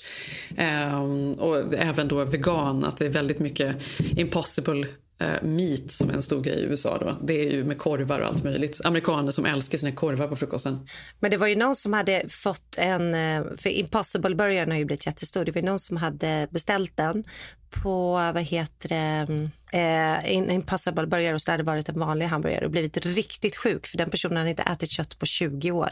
[0.57, 1.03] Eh,
[1.39, 3.77] och även då vegan, att det är väldigt mycket
[4.17, 4.87] impossible
[5.19, 6.99] eh, meat som är en stor grej i USA.
[6.99, 7.17] Då.
[7.23, 8.81] Det är ju med korvar och allt möjligt.
[8.85, 10.87] Amerikaner som älskar sina korvar på frukosten.
[11.21, 13.15] Men det var ju någon som hade fått en...
[13.15, 15.45] Eh, för Impossible-burgaren har ju blivit jättestor.
[15.45, 17.25] Det var ju någon som hade beställt den
[17.83, 22.27] på, vad heter det, mm, eh, Impossible burgare och så hade det varit en vanlig
[22.27, 25.91] hamburgare och blivit riktigt sjuk för den personen hade inte ätit kött på 20 år.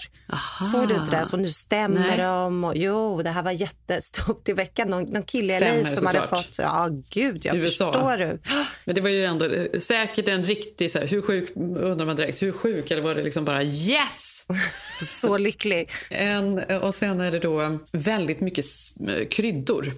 [0.73, 1.25] Såg du inte det?
[1.25, 2.19] Så nu stämmer Nej.
[2.19, 2.65] de.
[2.65, 4.91] Och, jo, det här var jättestort i veckan.
[4.91, 6.45] Någon, någon kille i LA som hade såklart.
[6.45, 6.59] fått...
[6.59, 7.93] Ja, gud, jag USA.
[7.93, 8.39] förstår du.
[8.85, 12.17] Men det var ju ändå eh, säkert en riktig, så här, hur sjuk, undrar man
[12.17, 14.47] direkt, hur sjuk eller var det liksom bara yes?
[15.03, 15.91] Så lycklig.
[16.11, 18.65] En, och sen är det då väldigt mycket
[19.09, 19.93] eh, kryddor.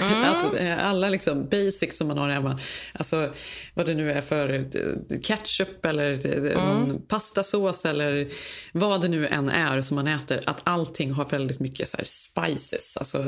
[0.00, 0.24] Mm.
[0.24, 2.58] Att, eh, alla liksom basics som man har hemma.
[2.92, 3.32] Alltså
[3.74, 6.26] vad det nu är för eh, ketchup eller
[6.56, 8.28] eh, någon pastasås eller
[8.72, 10.40] vad det nu än är som man äter.
[10.46, 12.96] Att allting har väldigt mycket så här spices.
[12.96, 13.24] Alltså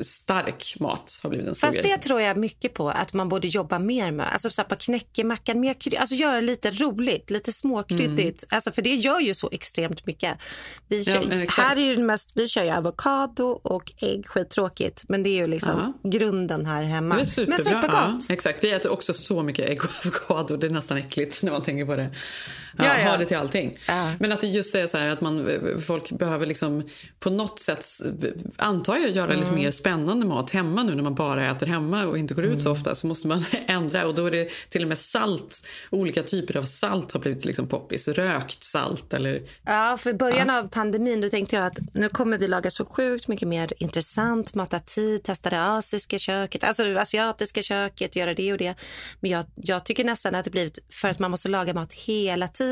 [0.00, 1.90] stark mat har blivit en stor Fast grej.
[1.96, 4.32] det tror jag mycket på att man borde jobba mer med.
[4.32, 8.44] Alltså så på knäckemackan, mer kry- alltså göra det lite roligt, lite småkryddigt.
[8.48, 10.38] Alltså för det gör ju så extremt mycket.
[10.88, 11.22] Vi Mm.
[11.22, 11.68] Ja, kör, exakt.
[11.68, 15.04] här är ju det mest, vi kör ju avokado och ägg, skittråkigt.
[15.08, 17.14] Men det är ju liksom grunden här hemma.
[17.14, 17.56] Det är superbra.
[17.56, 18.26] Men supergott.
[18.28, 18.64] Ja, exakt.
[18.64, 20.56] Vi äter också så mycket ägg och avokado.
[20.56, 22.10] Det är nästan äckligt när man tänker på det.
[22.78, 23.10] Ja, Ja, ja.
[23.10, 23.76] Ha det till allting.
[24.18, 25.48] Men att det just är så här att man,
[25.86, 26.88] folk behöver liksom
[27.20, 27.86] på något sätt,
[28.56, 29.54] antar jag, göra lite Mm.
[29.54, 32.60] mer spännande mat hemma nu när man bara äter hemma och inte går ut Mm.
[32.60, 32.94] så ofta.
[32.94, 35.66] Så måste man ändra och då är det till och med salt.
[35.90, 38.08] Olika typer av salt har blivit liksom poppis.
[38.08, 42.38] Rökt salt eller Ja, för i början av pandemin då tänkte jag att nu kommer
[42.38, 47.62] vi laga så sjukt mycket mer intressant, mata tid, testa det asiska köket, alltså asiatiska
[47.62, 48.74] köket, göra det och det.
[49.20, 52.48] Men jag, jag tycker nästan att det blivit, för att man måste laga mat hela
[52.48, 52.67] tiden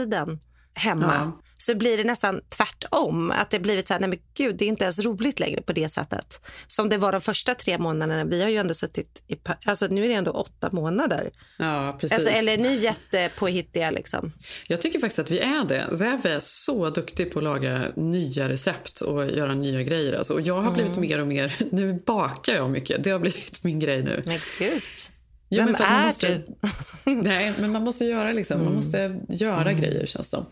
[0.75, 1.41] hemma, Ja.
[1.57, 3.31] så blir det nästan tvärtom.
[3.31, 5.73] Att det blivit så här, nej men gud, det är inte ens roligt längre på
[5.73, 6.41] det sättet.
[6.67, 8.25] Som det var de första tre månaderna.
[8.25, 11.31] Vi har ju ändå suttit i, alltså nu är det ändå åtta månader.
[11.59, 12.19] Ja, precis.
[12.19, 14.33] Alltså, eller är ni jättepåhittiga liksom?
[14.67, 15.97] Jag tycker faktiskt att vi är det.
[15.97, 20.13] Zev är så duktig på att laga nya recept och göra nya grejer.
[20.13, 21.09] Alltså, och jag har blivit Mm.
[21.09, 21.57] mer och mer...
[21.73, 23.05] Nu bakar jag mycket.
[23.05, 24.23] Det har blivit min grej nu.
[24.27, 24.83] Men gud.
[25.49, 26.43] Jo, Vem är måste,
[27.07, 28.65] Nej, men man måste göra liksom.
[28.65, 30.47] Man måste göra grejer känns det som.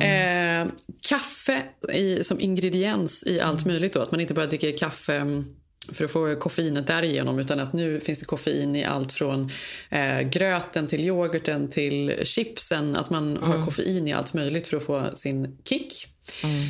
[0.00, 0.66] Eh,
[1.08, 4.00] kaffe i, som ingrediens i allt möjligt då.
[4.00, 5.44] Att man inte bara dricker kaffe mm,
[5.92, 9.50] för att få koffeinet därigenom utan att nu finns det koffein i allt från
[9.90, 12.96] eh, gröten till yoghurten till chipsen.
[12.96, 16.06] Att man har koffein i allt möjligt för att få sin kick.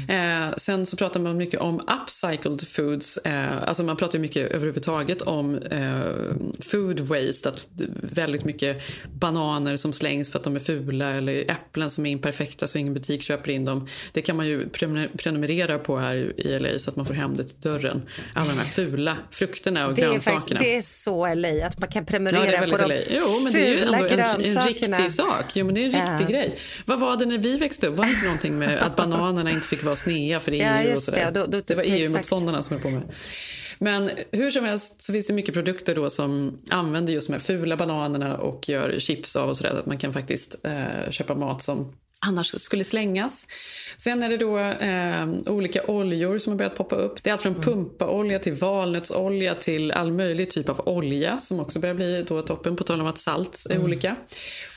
[0.08, 3.16] Eh, sen så pratar man mycket om upcycled foods.
[3.16, 6.00] Eh, alltså man pratar mycket överhuvudtaget om eh,
[6.70, 7.48] food waste.
[7.48, 7.66] Att
[8.02, 8.82] väldigt mycket
[9.14, 12.94] bananer som slängs för att de är fula eller äpplen som är imperfekta så ingen
[12.94, 13.86] butik köper in dem.
[14.12, 17.36] Det kan man ju prenumer- prenumerera på här i LA så att man får hem
[17.36, 18.02] det till dörren.
[18.34, 20.40] Alla de här fula frukterna och Det är, grönsakerna.
[20.40, 22.94] faktiskt, det är så LA, att man kan Ja, prenumerera är på de LA.
[23.10, 25.44] Jo, men det är ju fula ändå en, en riktig sak.
[25.54, 26.12] Jo, men det är en Ja.
[26.12, 26.58] riktig grej.
[26.84, 27.96] Vad var det när vi växte upp?
[27.96, 28.96] Var det inte någonting med att
[29.40, 30.58] bananerna inte fick vara snea för EU?
[30.58, 31.30] Ja, och sådär?
[31.32, 31.40] det.
[31.40, 31.82] Då- då- det var.
[31.82, 33.02] EU-motståndarna som höll på med
[33.82, 37.40] men hur som helst så finns det mycket produkter då som använder just de här
[37.40, 39.70] fula bananerna och gör chips av och sådär.
[39.70, 41.92] Så att man kan faktiskt eh, köpa mat som
[42.26, 43.46] annars skulle slängas.
[43.96, 47.22] Sen är det då eh, olika oljor som har börjat poppa upp.
[47.22, 51.80] Det är allt från pumpaolja till valnötsolja till all möjlig typ av olja som också
[51.80, 54.16] börjar bli då toppen på tal om att salt är olika.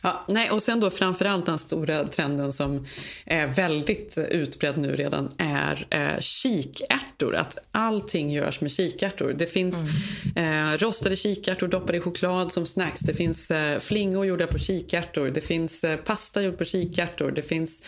[0.02, 2.86] Ja, nej, och sen då framförallt den stora trenden som
[3.26, 7.36] är väldigt utbredd nu redan är eh, kikärtor.
[7.36, 9.36] Att allting görs med kikärtor.
[9.38, 9.76] Det finns
[10.36, 13.02] eh, rostade kikärtor doppade i choklad som snacks.
[13.02, 15.30] Det finns eh, flingor gjorda på kikärtor.
[15.30, 17.33] Det finns eh, pasta gjord på kikärtor.
[17.34, 17.84] Det finns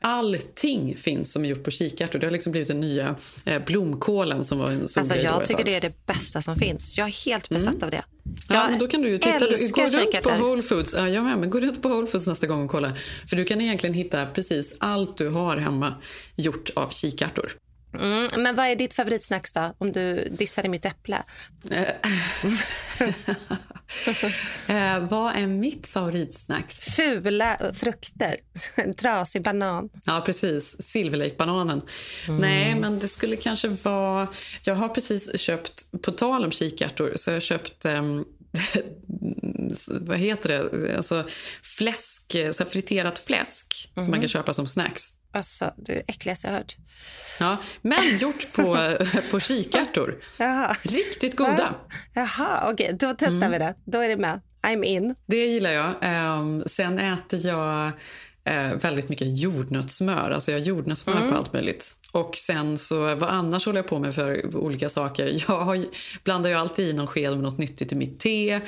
[0.00, 2.18] allting finns som är gjort på kikärtor.
[2.18, 5.64] Det har liksom blivit den nya eh, blomkålen som var en stor Alltså, jag tycker
[5.64, 6.98] det är det bästa som finns.
[6.98, 8.04] Jag är helt besatt av det.
[8.48, 9.38] Ja, Jag men då kan du ju titta.
[9.38, 10.30] Du, gå runt på.
[10.30, 10.94] Whole Foods.
[10.94, 12.92] Ja, jag men gå runt på Whole Foods nästa gång och kolla.
[13.28, 15.94] För du kan egentligen hitta precis allt du har hemma
[16.36, 17.52] gjort av kikärtor.
[17.94, 19.74] Mm, men vad är ditt favoritsnacks då?
[19.78, 21.22] Om du dissade mitt äpple.
[24.68, 26.76] eh, vad är mitt favoritsnacks?
[26.96, 28.36] Fula frukter.
[28.76, 29.88] En trasig banan.
[30.04, 30.76] Ja, precis.
[30.82, 31.82] Silverlake-bananen.
[32.28, 34.28] Nej, men det skulle kanske vara...
[34.64, 37.84] Jag har precis köpt, på tal om kikärtor, så har jag köpt...
[37.84, 38.24] ehm,
[39.88, 40.96] vad heter det?
[40.96, 41.28] Alltså
[41.62, 45.12] fläsk, så friterat fläsk som man kan köpa som snacks.
[45.32, 46.76] Alltså, det är det äckligaste jag hört.
[47.40, 48.96] Ja, men gjort på,
[49.30, 50.22] på kikärtor.
[50.38, 50.76] Jaha.
[50.82, 51.74] Riktigt goda.
[52.14, 52.96] Jaha, okej.
[53.00, 53.74] Då testar vi det.
[53.84, 54.40] Då är det med.
[54.62, 55.14] I'm in.
[55.26, 55.94] Det gillar jag.
[56.00, 57.92] Ehm, sen äter jag
[58.44, 60.30] eh, väldigt mycket jordnötssmör.
[60.30, 61.30] Alltså jag har jordnötssmör Mm.
[61.30, 61.96] på allt möjligt.
[62.12, 65.26] Och sen så, vad annars håller jag på med för olika saker?
[65.48, 65.84] Jag har,
[66.24, 68.60] blandar ju alltid i någon sked med något nyttigt i mitt te.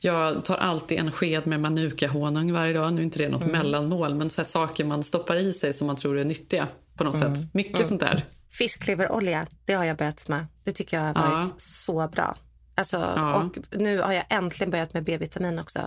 [0.00, 2.92] Jag tar alltid en sked med manukahonung varje dag.
[2.92, 3.52] Nu är inte det något Mm.
[3.52, 7.04] mellanmål, men så här saker man stoppar i sig som man tror är nyttiga på
[7.04, 7.34] något Mm.
[7.36, 7.54] sätt.
[7.54, 7.86] Mycket Mm.
[7.88, 8.24] sånt där.
[8.52, 10.46] Fiskleverolja, det har jag börjat med.
[10.64, 11.54] Det tycker jag har varit Ja.
[11.56, 12.36] så bra.
[12.80, 13.34] Alltså, Ja.
[13.42, 15.78] Och nu har jag äntligen börjat med B-vitamin också.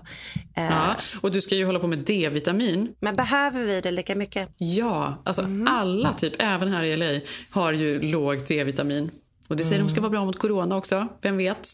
[0.56, 2.96] Eh, Ja, och du ska ju hålla på med D-vitamin.
[3.00, 4.50] Men behöver vi det lika mycket?
[4.58, 5.68] Ja, alltså Mm.
[5.68, 7.20] alla, typ även här i LA,
[7.52, 9.10] har ju lågt D-vitamin.
[9.48, 11.08] Och det säger de ska vara bra mot corona också.
[11.22, 11.70] Vem vet?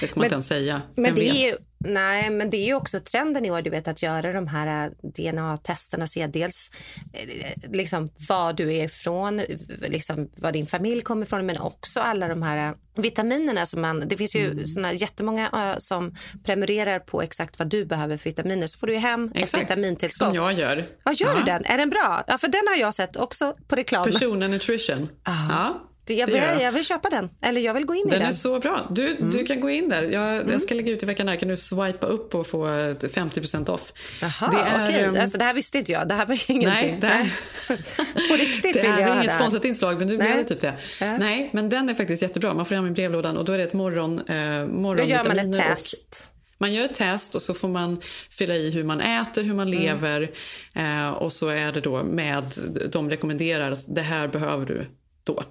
[0.00, 0.82] Det ska man Men- inte ens säga.
[0.96, 1.34] Men det, vet?
[1.34, 1.54] är ju,
[1.84, 4.84] nej, men det är ju också trenden i år, du vet, att göra de här
[4.86, 6.06] eh, DNA-testerna.
[6.06, 6.70] Se dels
[7.12, 9.40] eh, liksom, vad du är ifrån,
[9.80, 13.66] liksom, var din familj kommer ifrån, men också alla de här eh, vitaminerna.
[13.66, 14.66] Som man, det finns ju Mm.
[14.66, 18.66] såna jättemånga eh, som prenumererar på exakt vad du behöver för vitaminer.
[18.66, 20.26] Så får du hem Exakt, ett vitamintillskott.
[20.28, 20.86] Som jag gör.
[21.04, 21.38] Ja, gör Ja.
[21.38, 21.64] du den?
[21.64, 22.24] Är den bra?
[22.26, 24.04] Ja, för den har jag sett också på reklam.
[24.04, 25.08] Personen Nutrition.
[25.24, 26.62] Ja, Det- jag, det börjar, jag.
[26.62, 27.30] jag vill köpa den.
[27.42, 28.28] Eller jag vill gå in i Den den.
[28.28, 28.88] är så bra.
[28.90, 29.30] Du, Mm.
[29.30, 30.02] du kan gå in där.
[30.02, 31.36] Jag, jag ska lägga ut i veckan här.
[31.36, 33.92] Kan du swipa upp och få ett 50% off.
[34.22, 35.04] Jaha, Det är, okej.
[35.04, 36.08] ehm, Alltså, det här visste inte jag.
[36.08, 36.90] Det här var ingenting.
[36.90, 37.30] Nej, det här,
[38.30, 40.36] På riktigt det vill här jag är ha inget det sponsrat inslag, men nu blev
[40.36, 40.74] det typ det.
[41.00, 42.54] Nej, men den är faktiskt jättebra.
[42.54, 45.38] Man får hem i brevlådan och då är det ett morgon, eh, Då gör man
[45.38, 46.30] ett test.
[46.58, 49.68] Man gör ett test och så får man fylla i hur man äter, hur man
[49.68, 49.80] Mm.
[49.82, 50.30] lever
[50.74, 52.44] eh, och så är det då med,
[52.92, 54.86] de rekommenderar att det här behöver du
[55.24, 55.42] då.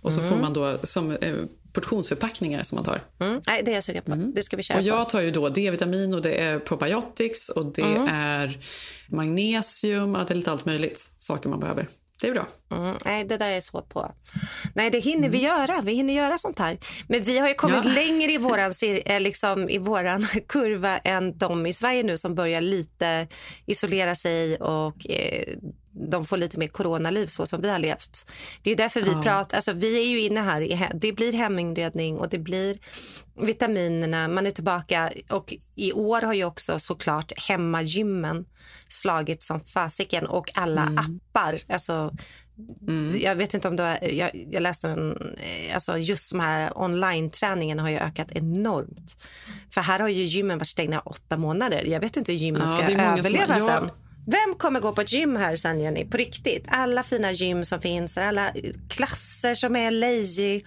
[0.00, 0.30] Och så Mm.
[0.30, 1.34] får man då som eh,
[1.72, 3.02] portionsförpackningar som man tar.
[3.20, 3.40] Mm.
[3.46, 4.14] Nej, det är jag sugen på.
[4.14, 5.10] Det ska vi köra Och jag på.
[5.10, 8.08] tar ju då D-vitamin och det är probiotics och det Mm.
[8.08, 8.58] är
[9.08, 11.86] magnesium, det är lite allt möjligt saker man behöver.
[12.20, 12.46] Det är bra.
[12.70, 12.96] Mm.
[13.04, 14.14] Nej, det där är så på.
[14.74, 15.80] Nej, det hinner vi göra.
[15.82, 16.78] Vi hinner göra sånt här.
[17.08, 17.90] Men vi har ju kommit Ja.
[17.90, 18.72] längre i våran,
[19.06, 23.28] eh, liksom, i våran kurva än de i Sverige nu som börjar lite
[23.66, 25.54] isolera sig och eh,
[25.92, 28.30] de får lite mer coronaliv så som vi har levt.
[28.62, 29.22] Det är därför vi Ja.
[29.22, 32.78] pratar, alltså vi är ju inne här, i, det blir heminredning och det blir
[33.40, 38.44] vitaminerna, man är tillbaka och i år har ju också såklart hemmagymmen
[38.88, 42.14] slagit som fasiken och alla appar, alltså
[43.20, 46.78] Jag vet inte om du har, jag, jag läste en, eh, alltså just de här
[46.78, 49.16] online-träningen har ju ökat enormt.
[49.70, 51.84] För här har ju gymmen varit stängda åtta månader.
[51.84, 53.90] Jag vet inte hur gymmen Ja, ska många som- överleva jag- sen.
[54.30, 56.04] Vem kommer gå på ett gym här sen, Jenny?
[56.04, 56.64] På riktigt.
[56.68, 58.52] Alla fina gym som finns, alla
[58.88, 60.62] klasser som är lazy.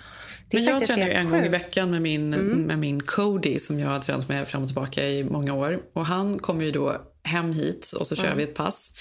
[0.49, 1.53] Det är Men jag tränar en gång i sjukt.
[1.53, 2.61] veckan med min, Mm.
[2.61, 5.79] med min Cody som jag har tränat med fram och tillbaka i många år.
[5.93, 8.37] Och Han kommer ju då hem hit och så kör Mm.
[8.37, 8.91] vi ett pass.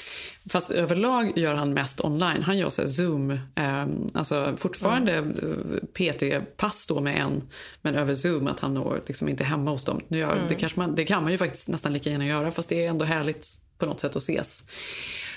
[0.51, 2.43] Fast överlag gör han mest online.
[2.43, 5.31] Han gör så Zoom, eh, alltså fortfarande Mm.
[5.31, 7.49] eh, PT-pass då med en,
[7.83, 10.01] men över Zoom att han då liksom inte är hemma hos dem.
[10.09, 10.49] Nu gör, Mm.
[10.49, 12.89] det, kanske man, det kan man ju faktiskt nästan lika gärna göra fast det är
[12.91, 13.47] ändå härligt
[13.81, 14.63] på något sätt att ses.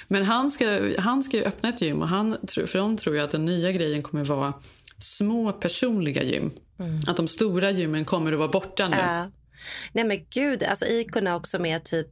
[0.08, 3.24] Men han ska, han ska ju öppna ett gym och han, för de tror jag
[3.24, 4.54] att den nya grejen kommer vara
[5.00, 6.52] små personliga gym.
[7.08, 8.98] Att de stora gymmen kommer att vara borta nu.
[9.00, 9.32] Ja.
[9.92, 12.08] Nej men gud, alltså Icona också med typ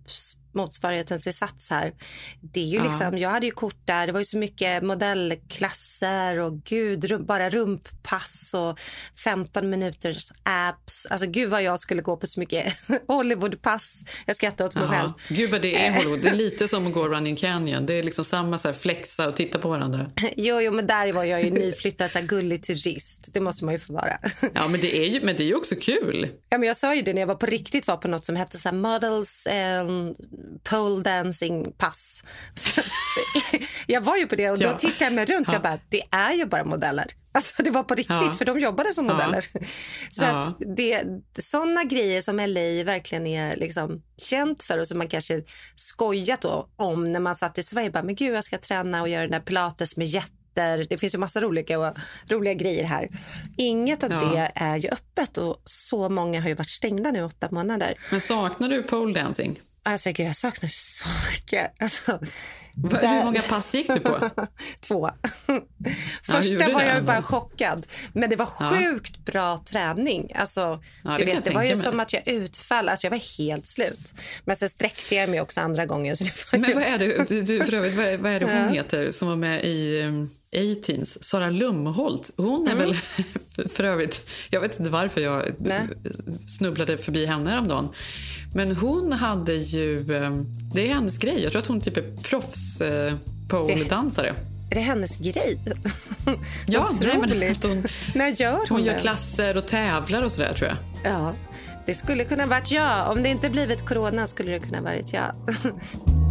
[0.53, 1.93] motsvarigheten till Sats här.
[2.41, 2.83] Det är ju Ja.
[2.83, 7.25] liksom, jag hade ju kort där, det var ju så mycket modellklasser och gud, rum,
[7.25, 8.79] bara rumppass och
[9.23, 11.05] 15 minuters apps.
[11.09, 12.73] Alltså gud vad jag skulle gå på så mycket
[13.07, 14.03] Hollywoodpass.
[14.25, 15.09] Jag skrattar åt mig själv.
[15.29, 15.37] Jaha.
[15.37, 16.21] Gud vad det är Hollywood.
[16.21, 17.85] Det är lite som att gå Running Canyon.
[17.85, 20.11] Det är liksom samma så här flexa och titta på varandra.
[20.37, 23.29] Jo, jo, men där var jag ju nyflyttad så här gullig turist.
[23.33, 24.17] Det måste man ju få vara.
[24.53, 26.29] Ja, men det är ju, men det är ju också kul.
[26.49, 28.35] Ja, men jag sa ju det när jag var på riktigt var på något som
[28.35, 29.47] hette så här models
[29.81, 30.15] um,
[30.63, 32.23] pole dancing pass.
[32.55, 35.47] Så, så, jag var ju på det och då tittade jag mig runt.
[35.47, 35.53] Ja.
[35.53, 37.05] Jag bara, det är ju bara modeller.
[37.33, 39.45] Alltså det var på riktigt för de jobbade som modeller.
[40.11, 41.03] Så att det,
[41.39, 45.41] sådana grejer som LA verkligen är liksom känt för och som man kanske
[45.75, 47.91] skojat om när man satt i Sverige.
[47.91, 50.85] Bara, men gud jag ska träna och göra den där pilates med jätter.
[50.89, 51.93] Det finns ju massa roliga,
[52.29, 53.09] roliga grejer här.
[53.57, 54.19] Inget av Ja.
[54.19, 57.93] det är ju öppet och så många har ju varit stängda nu åtta månader.
[58.11, 59.59] Men saknar du pole dancing?
[59.83, 61.81] Alltså gud, jag saknar så mycket.
[61.81, 62.19] Alltså,
[62.75, 64.29] där- Hur många pass gick du på?
[64.81, 65.09] Två.
[66.23, 67.85] Första var det jag bara chockad.
[68.13, 68.69] Men det var Ja.
[68.69, 70.31] sjukt bra träning.
[70.35, 71.77] Alltså, Ja, du vet, det var ju mig.
[71.77, 72.89] som att jag utfall.
[72.89, 74.13] Alltså, jag var helt slut.
[74.45, 76.17] Men sen sträckte jag mig också andra gången.
[76.17, 76.75] Så det var Men ju...
[76.75, 78.67] vad är det, du, du, för övrigt, vad, är- vad är det hon Ja.
[78.67, 81.23] heter som var med i um, A-Teens?
[81.23, 82.31] Sara Lumholt.
[82.37, 82.77] Hon är Mm.
[82.87, 82.95] väl,
[83.55, 85.81] för, för övrigt, jag vet inte varför jag Nej.
[86.47, 87.89] snubblade förbi henne häromdagen.
[88.53, 91.43] Men hon hade ju, um, det är hennes grej.
[91.43, 93.13] Jag tror att hon typ är proffs uh,
[93.49, 94.35] pole-dansare.
[94.71, 95.59] Är det hennes grej?
[96.67, 97.83] Ja, nej, men att hon,
[98.15, 100.77] När gör hon, hon gör klasser och tävlar och sådär tror jag.
[101.13, 101.33] Ja.
[101.85, 103.11] Det skulle kunna varit jag.
[103.11, 105.31] Om det inte blivit corona skulle det kunna varit jag.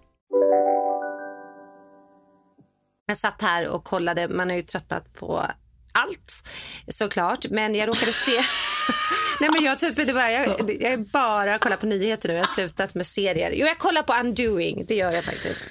[3.11, 5.45] Jag satt här och kollade, man har ju tröttat på
[5.93, 6.43] allt
[6.87, 8.31] såklart, men jag råkade se
[9.39, 12.47] Nej men jag typ, det var, jag, jag bara kollar på nyheter nu, jag har
[12.47, 13.51] slutat med serier.
[13.55, 15.67] Jo jag kollar på Undoing, det gör jag faktiskt.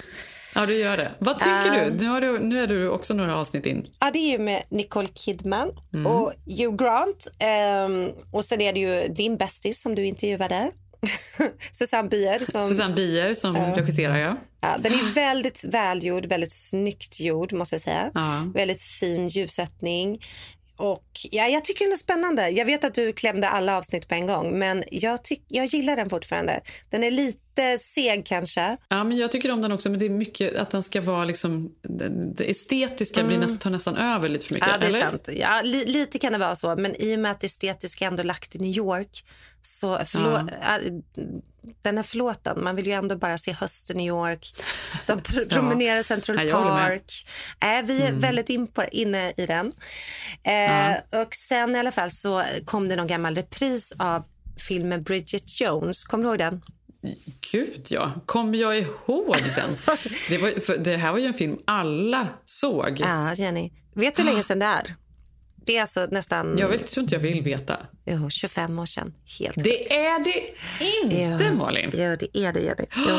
[0.55, 1.11] Ja, du gör det.
[1.19, 2.05] Vad tycker Um, du?
[2.05, 2.39] Nu, har du?
[2.39, 3.87] nu är du också några avsnitt in.
[3.99, 6.07] Ja, det är ju med Nicole Kidman Mm.
[6.07, 7.27] och Hugh Grant.
[7.39, 10.71] Ehm, och sen är det ju din bästis som du intervjuade.
[11.71, 12.39] Susanne Bier.
[12.39, 13.73] Som, Susanne Bier som Ja.
[13.77, 14.37] regisserar, ja.
[14.61, 18.11] Ja, den är väldigt välgjord, väldigt snyggt gjord måste jag säga.
[18.13, 18.51] Ja.
[18.53, 20.19] Väldigt fin ljussättning.
[20.77, 22.49] Och ja, jag tycker den är spännande.
[22.49, 25.95] Jag vet att du klämde alla avsnitt på en gång, men jag, tyck, jag gillar
[25.95, 26.61] den fortfarande.
[26.89, 27.39] Den är lite
[27.79, 28.77] seg kanske.
[28.89, 31.25] Ja, men jag tycker om den också, men det är mycket att den ska vara
[31.25, 31.71] liksom...
[31.81, 33.39] Det, estetiska blir Mm.
[33.41, 34.69] nästan, tar nästan över lite för mycket.
[34.71, 34.99] Ja, det är eller?
[34.99, 35.29] sant.
[35.35, 38.23] Ja, li, lite kan det vara så, men i och med att det estetiska ändå
[38.23, 39.23] lagt i New York
[39.61, 40.79] så förlå- ja.
[41.81, 42.63] den är förlåten.
[42.63, 44.53] Man vill ju ändå bara se hösten i New York.
[45.07, 45.55] De pr- Ja.
[45.55, 46.51] promenerar i Ja, Central.
[46.51, 47.11] Park.
[47.61, 48.19] Äh, vi är Mm.
[48.19, 49.71] väldigt in på, inne i den.
[50.43, 54.25] Eh, Och sen i alla fall så kom det någon gammal repris av
[54.67, 56.03] filmen Bridget Jones.
[56.03, 56.61] Kommer du ihåg den?
[57.51, 58.11] Gud, ja.
[58.25, 59.97] Kommer jag ihåg den?
[60.29, 62.99] Det, var, det här var ju en film alla såg.
[62.99, 63.71] Ja, Jenny.
[63.95, 64.95] Vet du hur länge sedan det är?
[65.65, 66.57] Det är alltså nästan...
[66.57, 67.77] Jag vet, tror inte jag vill veta.
[68.05, 69.13] Jo, 25 år sedan.
[69.39, 70.43] Helt Det är det
[71.03, 71.53] inte, Ja.
[71.53, 71.91] Malin.
[71.93, 72.59] Ja, det är det.
[72.59, 72.85] Jenny.
[72.97, 73.15] Jo,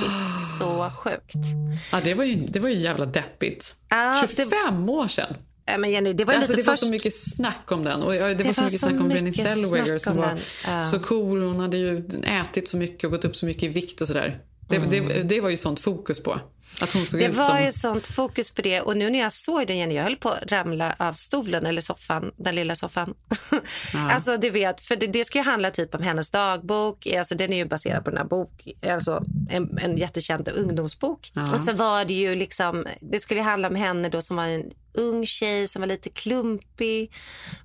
[0.00, 1.46] det är så sjukt.
[1.92, 3.74] Ja, det, var ju, det var ju jävla deppigt.
[3.88, 5.36] Ja, 25 år sedan.
[5.70, 6.84] Ja, men Jenny, det var alltså, det var först...
[6.84, 8.02] så mycket snack om den.
[8.02, 10.24] Och det, Det var så var mycket så snack om Renée Zellweger som om
[10.66, 11.42] var så cool.
[11.42, 14.40] Hon hade ju ätit så mycket och gått upp så mycket i vikt och sådär.
[14.68, 14.90] Det, Mm.
[14.90, 16.40] det, det var ju sånt fokus på.
[16.80, 17.62] Att hon såg Det ut var som...
[17.64, 20.30] ju sånt fokus på det och nu när jag såg den Jenny, jag höll på
[20.30, 23.14] att ramla av stolen eller soffan, den lilla soffan.
[24.10, 27.52] Alltså du vet, för det, det ska ju handla typ om hennes dagbok, alltså den
[27.52, 31.30] är ju baserad på den här bok, alltså en, en jättekänd ungdomsbok.
[31.34, 31.52] Ja.
[31.52, 34.70] Och så var det ju liksom, det skulle handla om henne då som var en
[34.92, 37.12] ung tjej som var lite klumpig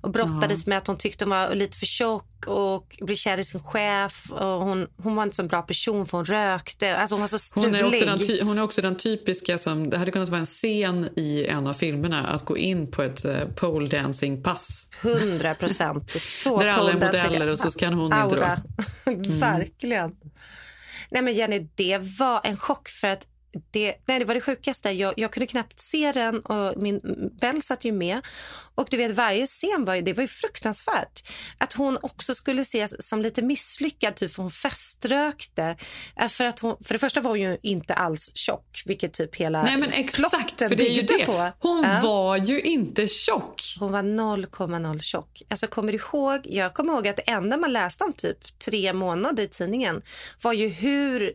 [0.00, 3.44] och brottades med att hon tyckte hon var lite för tjock och blev kär i
[3.44, 7.14] sin chef och hon, hon var inte så en bra person för hon rökte, alltså
[7.14, 7.68] hon var så strulig.
[7.68, 10.40] Hon är, också den ty- hon är också den typiska som, det hade kunnat vara
[10.40, 14.88] en scen i en av filmerna, att gå in på ett uh, pole dancing pass.
[15.02, 16.12] 100 procent.
[16.44, 18.58] Där alla är modeller och så kan hon inte Aura.
[19.06, 19.40] Mm.
[19.40, 20.12] Verkligen.
[21.10, 23.26] Nej men Jenny, det var en chock för att
[23.70, 24.90] det, nej, det var det sjukaste.
[24.90, 27.00] Jag, jag kunde knappt se den och min
[27.40, 28.20] Bell satt ju med.
[28.74, 31.28] Och du vet varje scen var ju, det var ju fruktansvärt.
[31.58, 35.76] Att hon också skulle ses som lite misslyckad, typ hon feströkte.
[36.20, 39.34] Eh, För, att hon, för det första var hon ju inte alls tjock, vilket typ
[39.36, 41.26] hela Nej men exakt, för det är ju det.
[41.26, 41.50] På.
[41.58, 42.00] Hon Ja.
[42.02, 43.62] var ju inte tjock.
[43.80, 45.42] Hon var 0,0 tjock.
[45.50, 46.40] Alltså, kommer du ihåg?
[46.44, 50.02] Jag kommer ihåg att det enda man läste om typ tre månader i tidningen
[50.42, 51.32] var ju hur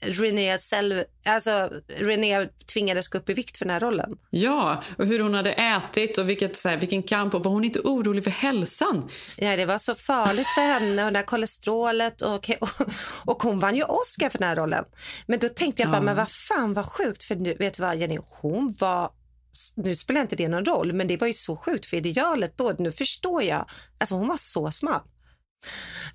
[0.00, 1.50] Renée, Selv, alltså,
[1.88, 4.16] Renée tvingades gå upp i vikt för den här rollen.
[4.30, 7.34] Ja, och hur hon hade ätit och vilket, så här, vilken kamp.
[7.34, 9.08] Och var hon inte orolig för hälsan?
[9.36, 12.68] Ja, det var så farligt för henne och det här kolesterolet och, och,
[13.24, 14.84] och hon vann ju Oscar för den här rollen.
[15.26, 16.02] Men då tänkte jag bara, Ja.
[16.02, 19.10] men vad fan vad sjukt för nu, vet du vad Jenny, hon var
[19.76, 22.74] nu spelar inte det någon roll, men det var ju så sjukt för idealet då.
[22.78, 23.66] Nu förstår jag.
[23.98, 25.00] Alltså hon var så smal.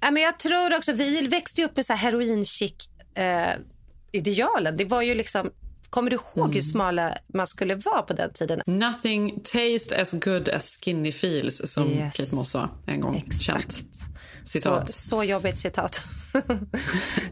[0.02, 2.74] Ja, men jag tror också, vi växte upp med så här heroin chic
[3.16, 3.50] eh,
[4.12, 4.78] idealen.
[4.78, 5.52] Det var ju liksom
[5.90, 8.62] Kommer du ihåg hur smala man skulle vara på den tiden?
[8.66, 12.16] Nothing tastes as good as skinny feels, som Yes.
[12.16, 13.16] Kate Moss sa en gång.
[13.28, 13.72] Exakt.
[13.72, 14.12] Känt
[14.44, 14.90] citat.
[14.90, 16.02] Så, så jobbigt citat.
[16.34, 16.42] ja.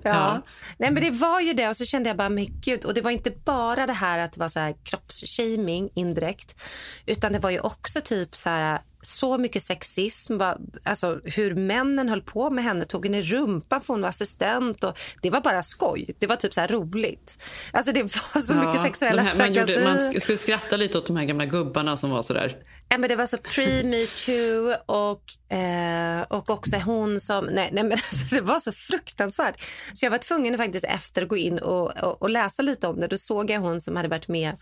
[0.04, 0.42] Ja.
[0.78, 2.86] Nej, men det var ju det och så kände jag bara, men gud.
[2.86, 6.62] Och det var inte bara det här att det var så här kroppsshaming indirekt.
[7.06, 10.42] Utan det var ju också typ så här så mycket sexism,
[10.84, 14.84] alltså hur männen höll på med henne, tog henne i rumpan för hon var assistent
[14.84, 16.10] och det var bara skoj.
[16.20, 17.44] Det var typ så roligt.
[17.72, 20.12] Alltså det var så mycket sexuella här, man, trakasserier.
[20.12, 22.58] man skulle skratta lite åt de här gamla gubbarna som var så där.
[22.92, 27.46] Ja, men det var så pre-metoo och, eh, och också hon som...
[27.46, 29.64] Nej, nej men alltså, det var så fruktansvärt.
[29.94, 33.00] Så jag var tvungen faktiskt efter att gå in och, och, och läsa lite om
[33.00, 33.08] det.
[33.08, 34.58] Då såg jag hon som hade varit med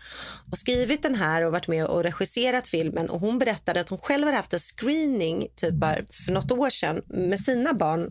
[0.50, 3.10] och skrivit den här och varit med och regisserat filmen.
[3.10, 5.74] Och Hon berättade att hon själv hade haft en screening typ
[6.26, 8.10] för något år sedan med sina barn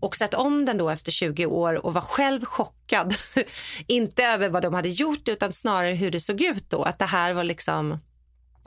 [0.00, 3.14] och sett om den då efter 20 år och var själv chockad.
[3.86, 6.82] Inte över vad de hade gjort utan snarare hur det såg ut då.
[6.82, 7.98] Att det här var liksom...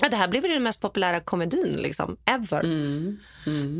[0.02, 2.64] Ja, det här blev ju den mest populära komedin liksom, ever.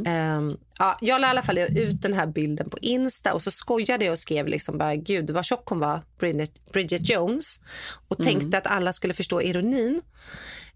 [0.06, 3.52] Ehm, ja, jag la i alla fall ut den här bilden på Insta och så
[3.52, 7.60] skojade jag och skrev liksom bara, gud vad tjock hon var, Bridget, Bridget Jones.
[8.08, 10.02] Och tänkte att alla skulle förstå ironin.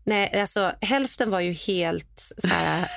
[0.03, 2.87] Nej, alltså hälften var ju helt så här...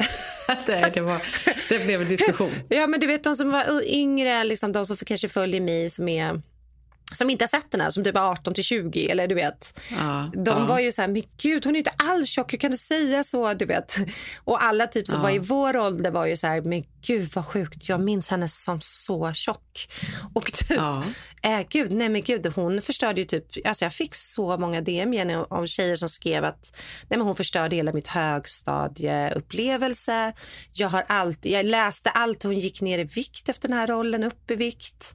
[0.66, 1.22] det, det, var,
[1.68, 2.52] det blev en diskussion.
[2.68, 6.08] ja, men du vet de som var yngre, liksom, de som kanske följer mig som
[6.08, 6.42] är
[7.14, 9.80] som inte har sett den här, som typ är 18 till 20 eller du vet.
[9.90, 10.66] Ja, De ja.
[10.66, 13.24] var ju så här, men gud hon är inte alls tjock, hur kan du säga
[13.24, 13.54] så?
[13.54, 13.96] Du vet.
[14.44, 15.22] Och alla typ som Ja.
[15.22, 18.48] var i vår ålder var ju så här, men gud vad sjukt, jag minns henne
[18.48, 19.88] som så tjock.
[20.34, 20.78] Och typ,
[21.42, 25.14] äh, gud, nej men gud, hon förstörde ju typ, alltså jag fick så många DM
[25.14, 26.72] igen om tjejer som skrev att
[27.08, 30.32] nej men hon förstörde hela mitt högstadieupplevelse.
[30.72, 34.24] Jag har alltid, jag läste allt, hon gick ner i vikt efter den här rollen,
[34.24, 35.14] upp i vikt.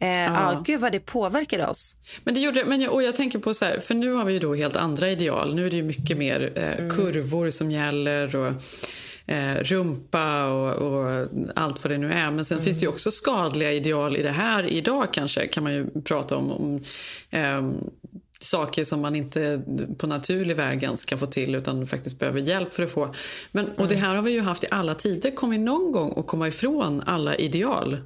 [0.00, 0.62] Eh, ja.
[0.64, 1.96] gud vad det påverkade oss.
[2.24, 4.32] Men det gjorde, men jag, och jag tänker på så här, för nu har vi
[4.32, 5.54] ju då helt andra ideal.
[5.54, 8.52] Nu är det ju mycket mer eh, kurvor som gäller och
[9.26, 12.30] eh, rumpa och, och allt vad det nu är.
[12.30, 15.72] Men sen finns det ju också skadliga ideal i det här idag kanske kan man
[15.72, 16.52] ju prata om.
[16.52, 16.80] om
[17.30, 17.74] ehm,
[18.40, 19.62] saker som man inte
[19.98, 23.14] på naturlig väg ens kan få till utan faktiskt behöver hjälp för att få.
[23.52, 25.30] Men, och det här har vi ju haft i alla tider.
[25.30, 27.98] Kommer vi någon gång att komma ifrån alla ideal?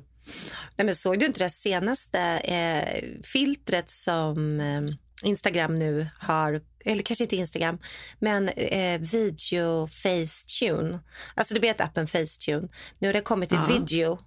[0.76, 4.82] Nej, men såg du inte det senaste eh, filtret som eh,
[5.24, 7.78] Instagram nu har, eller kanske inte Instagram,
[8.18, 11.00] men eh, video Facetune.
[11.34, 12.68] Alltså du vet appen Facetune.
[12.98, 13.78] Nu har det kommit till Ja.
[13.78, 14.18] video.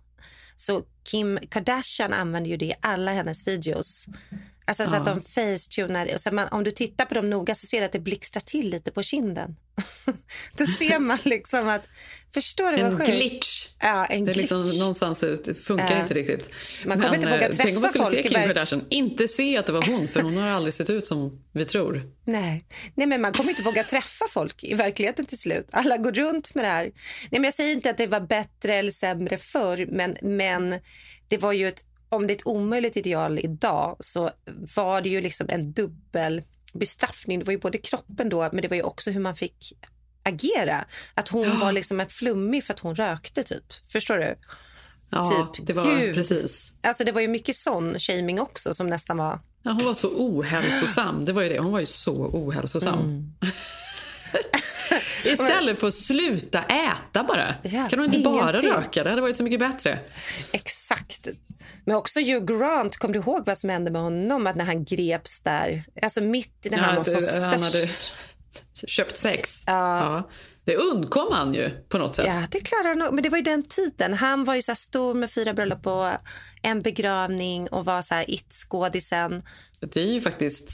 [0.56, 4.06] Så Kim Kardashian använder ju det i alla hennes videos.
[4.68, 5.00] Alltså så Ja.
[5.00, 6.14] att de facetunar.
[6.14, 8.42] Och så man, om du tittar på dem noga så ser du att det blixtrar
[8.42, 9.56] till lite på kinden.
[10.58, 11.88] Då ser man liksom att...
[12.34, 13.10] Förstår du vad En sjukt?
[13.12, 13.68] glitch.
[13.80, 14.52] Ja, en det är glitch.
[14.52, 16.02] liksom någonstans ut, funkar Ja.
[16.02, 16.50] inte riktigt.
[16.86, 19.58] Man kommer inte våga eh, Tänk om man träffa skulle se Kim Kardashian, inte se
[19.58, 22.12] att det var hon för hon har aldrig sett ut som vi tror.
[22.26, 22.66] Nej.
[22.96, 25.68] Nej, men man kommer inte våga träffa folk i verkligheten till slut.
[25.72, 26.84] Alla går runt med det här.
[26.84, 26.94] Nej,
[27.32, 30.80] men jag säger inte att det var bättre eller sämre förr, men, men
[31.28, 34.32] det var ju ett, om det är ett omöjligt ideal idag så
[34.76, 36.44] var det ju liksom en dubbel
[36.74, 37.40] bestraffning.
[37.40, 39.74] Det var ju både kroppen då, men det var ju också hur man fick
[40.24, 40.86] agera.
[41.14, 43.64] Att hon var liksom en flummig för att hon rökte typ.
[43.92, 44.36] Förstår du?
[45.10, 46.16] Ja, typ, det var gud.
[46.16, 46.72] precis.
[46.82, 49.40] Alltså det var ju mycket sån shaming också som nästan var...
[49.64, 51.26] Ja, hon var så ohälsosam.
[51.26, 51.60] Det var ju det.
[51.60, 53.00] Hon var ju så ohälsosam.
[53.00, 53.34] Mm.
[55.26, 57.56] Istället för att sluta äta bara.
[57.64, 58.72] Ja, kan hon inte bara ingenting.
[58.72, 59.04] röka?
[59.04, 60.00] Det hade varit så mycket bättre.
[60.52, 61.28] Exakt.
[61.86, 64.48] Men också Hugh Grant, kommer du ihåg vad som hände med honom?
[64.48, 67.70] Att när han greps där, alltså mitt när han Ja, var som det- han hade
[67.78, 68.14] störst.
[68.88, 69.64] köpt sex.
[69.68, 70.30] Ja.
[70.66, 72.26] Det undkom han ju på något sätt.
[72.28, 73.16] Ja, det klarar han.
[73.16, 74.14] Men det var ju den tiden.
[74.14, 76.12] Han var ju så stor med fyra bröllop och
[76.62, 79.42] en begravning och var så här it-skådisen.
[79.80, 80.70] Det är ju faktiskt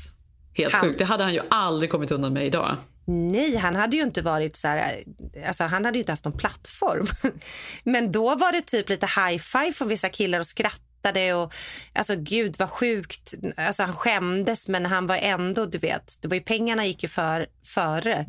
[0.54, 1.00] helt Han- sjukt.
[1.00, 2.76] Det hade han ju aldrig kommit undan med idag.
[3.12, 5.04] Nej, han hade ju inte varit så här,
[5.48, 7.08] alltså han hade ju inte haft någon plattform.
[7.84, 11.54] Men då var det typ lite high-five från vissa killar och skrattade och
[11.94, 13.34] alltså gud vad sjukt.
[13.58, 17.10] Alltså han skämdes men han var ändå, du vet, det var ju pengarna gick ju
[17.10, 18.26] för, före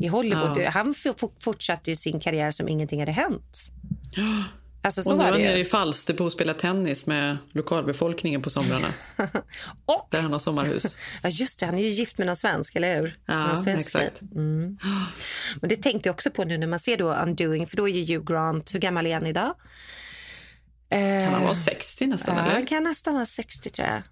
[0.00, 0.58] i Hollywood.
[0.58, 0.70] Ja.
[0.70, 0.94] Han
[1.40, 3.58] fortsatte ju sin karriär som ingenting hade hänt.
[4.84, 5.64] Alltså så och nu var är han nere i.
[5.64, 8.86] Falsterbo och spelar tennis med lokalbefolkningen på somrarna.
[9.86, 10.96] och, Där han har sommarhus.
[11.22, 13.18] Ja just det, han är ju gift med någon svensk, eller hur?
[13.26, 14.22] Ja, svensk exakt.
[14.22, 14.78] Mm.
[15.60, 17.92] Men det tänkte jag också på nu när man ser då Undoing, för då är
[17.92, 19.54] ju Hugh Grant, hur gammal är han idag?
[20.88, 22.36] Kan han Eh, vara 60 nästan?
[22.36, 22.54] Ja, eller?
[22.54, 24.02] han kan nästan vara 60 tror jag.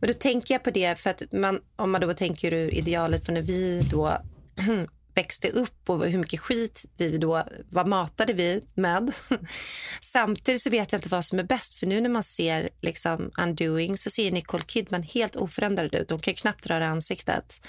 [0.00, 3.26] Men då tänker jag på det för att man, om man då tänker ur idealet
[3.26, 4.18] för när vi då
[5.14, 9.12] växte upp och hur mycket skit vi då var matade vi med.
[10.00, 13.30] Samtidigt så vet jag inte vad som är bäst för nu när man ser liksom
[13.38, 16.10] Undoing så ser Nicole Kidman helt oförändrad ut.
[16.10, 17.66] Hon kan knappt röra ansiktet.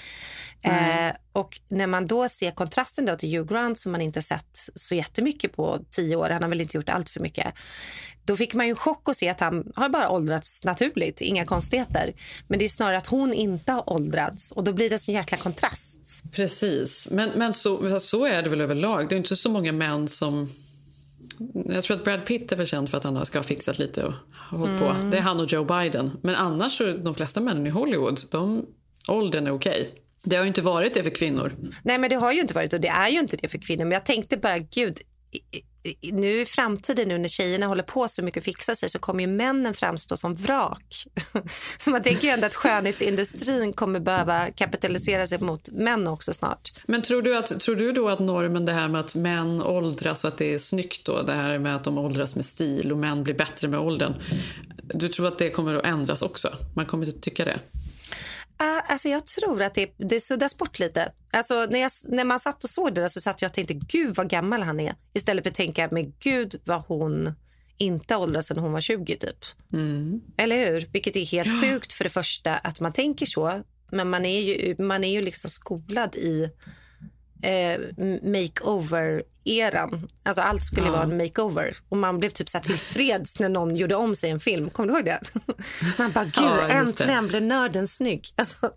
[0.62, 1.08] Mm.
[1.08, 4.68] Eh, och när man då ser kontrasten då till Hugh Grant som man inte sett
[4.74, 7.54] så jättemycket på tio år, han har väl inte gjort allt för mycket.
[8.24, 11.46] Då fick man ju en chock att se att han har bara åldrats naturligt, inga
[11.46, 12.12] konstigheter.
[12.48, 15.38] Men det är snarare att hon inte har åldrats och då blir det så jäkla
[15.38, 16.22] kontrast.
[16.32, 19.08] Precis, men, men så, så är det väl överlag.
[19.08, 20.48] Det är inte så många män som...
[21.64, 24.04] Jag tror att Brad Pitt är väl känd för att han ska ha fixat lite
[24.04, 24.12] och
[24.50, 24.84] hållit på.
[24.84, 25.10] Mm.
[25.10, 26.10] Det är han och Joe Biden.
[26.22, 28.66] Men annars så är de flesta männen i Hollywood, de,
[29.08, 29.90] åldern är okej.
[30.24, 31.52] Det har ju inte varit det för kvinnor.
[31.82, 33.84] Nej, men det har ju inte varit och det är ju inte det för kvinnor.
[33.84, 34.98] Men jag tänkte bara, gud,
[36.02, 39.20] nu i framtiden nu när tjejerna håller på så mycket att fixa sig så kommer
[39.20, 41.06] ju männen framstå som vrak.
[41.78, 46.72] Så man tänker ju ändå att skönhetsindustrin kommer behöva kapitalisera sig mot män också snart.
[46.86, 50.24] Men tror du, att, tror du då att normen, det här med att män åldras
[50.24, 52.98] och att det är snyggt då, det här med att de åldras med stil och
[52.98, 54.14] män blir bättre med åldern.
[54.82, 56.48] Du tror att det kommer att ändras också?
[56.74, 57.60] Man kommer inte tycka det?
[58.62, 61.12] Uh, alltså jag tror att det, det suddas bort lite.
[61.32, 63.74] Alltså när, jag, när man satt och såg det där så satt jag och tänkte
[63.74, 64.94] gud vad gammal han är.
[65.12, 67.34] Istället för att tänka men gud vad hon
[67.78, 69.44] inte åldrats sedan hon var 20 typ.
[69.72, 70.20] Mm.
[70.36, 70.88] Eller hur?
[70.92, 73.62] Vilket är helt sjukt för det första att man tänker så.
[73.90, 76.50] Men man är ju, man är ju liksom skolad i
[77.42, 77.78] eh,
[78.22, 80.08] makeover-eran.
[80.24, 80.92] Alltså allt skulle Ja.
[80.92, 81.76] vara en makeover.
[81.88, 84.70] Och man blev typ så tillfreds när någon gjorde om sig en film.
[84.70, 85.20] Kommer du ihåg det?
[85.98, 88.28] Man bara, gud Ja, äntligen blev nörden snygg.
[88.36, 88.70] Alltså,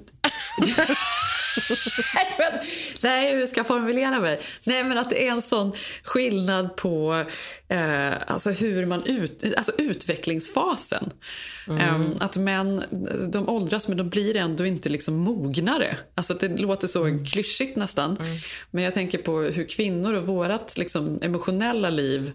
[2.16, 2.60] Nej, men,
[3.02, 4.40] nej, hur ska jag formulera mig?
[4.66, 5.72] Nej, men att det är en sån
[6.04, 7.26] skillnad på
[7.68, 11.12] eh, alltså hur man ut, alltså utvecklingsfasen.
[11.68, 11.80] Mm.
[12.12, 12.84] Eh, att män
[13.32, 15.98] de åldras, men de blir ändå inte liksom mognare.
[16.16, 17.26] Alltså det låter så Mm.
[17.26, 18.18] klyschigt nästan.
[18.72, 22.32] Men jag tänker på hur kvinnor och vårt liksom, emotionella liv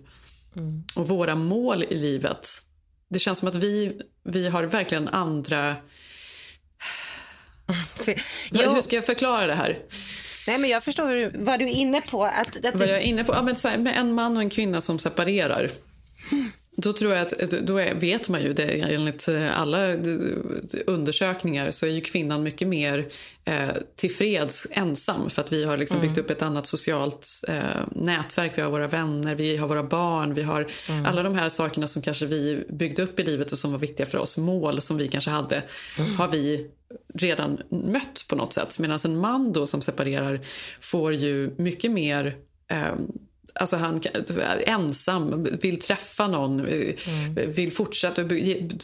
[0.56, 0.82] Mm.
[0.94, 2.48] och våra mål i livet.
[3.08, 5.76] Det känns som att vi, vi har verkligen andra...
[8.50, 8.70] Jo.
[8.70, 9.78] Hur ska jag förklara det här?
[10.46, 12.24] Nej, men jag förstår vad du är inne på.
[12.24, 13.32] Att, att Vad du, jag är inne på?
[13.32, 15.70] Ja, men så här, med en man och en kvinna som separerar.
[16.78, 19.96] Då tror jag att, då är, vet man ju det enligt alla
[20.86, 23.08] undersökningar så är ju kvinnan mycket mer
[23.44, 26.08] eh, tillfreds ensam för att vi har liksom Mm.
[26.08, 27.60] byggt upp ett annat socialt eh,
[27.92, 28.52] nätverk.
[28.58, 31.06] Vi har våra vänner, vi har våra barn, vi har Mm.
[31.06, 34.06] alla de här sakerna som kanske vi byggde upp i livet och som var viktiga
[34.06, 35.62] för oss, mål som vi kanske hade,
[35.98, 36.14] Mm.
[36.14, 36.66] har vi
[37.14, 38.78] redan mött på något sätt.
[38.78, 40.40] Medan en man då som separerar
[40.80, 42.36] får ju mycket mer
[42.70, 42.94] eh,
[43.60, 44.00] Alltså han
[44.66, 46.94] ensam, vill träffa någon, eh,
[47.34, 48.22] vill fortsätta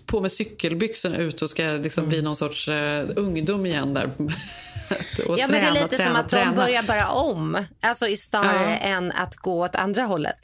[0.07, 4.11] på med cykelbyxorna ut och ska liksom bli någon sorts eh, ungdom igen där.
[5.29, 6.53] och ja, men det är träna, lite som träna, att de träna.
[6.53, 7.65] börjar bara om.
[7.81, 8.77] Alltså i snarare Ja.
[8.77, 10.39] än att gå åt andra hållet.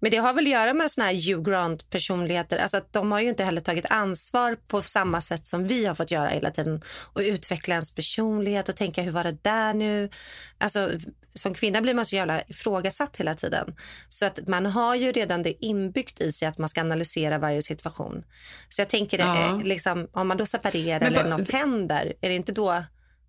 [0.00, 2.58] Men det har väl att göra med såna här Hugh Grant-personligheter.
[2.58, 5.94] Alltså att de har ju inte heller tagit ansvar på samma sätt som vi har
[5.94, 6.82] fått göra hela tiden.
[7.12, 10.10] Och utveckla ens personlighet och tänka hur var det där nu?
[10.58, 10.90] Alltså
[11.34, 13.74] som kvinna blir man så jävla ifrågasatt hela tiden.
[14.08, 17.62] Så att man har ju redan det inbyggt i sig att man ska analysera varje
[17.62, 18.24] situation.
[18.68, 19.46] Så jag tänker, Ja.
[19.46, 22.84] eh, liksom, om man då separerar eller något händer, är det inte då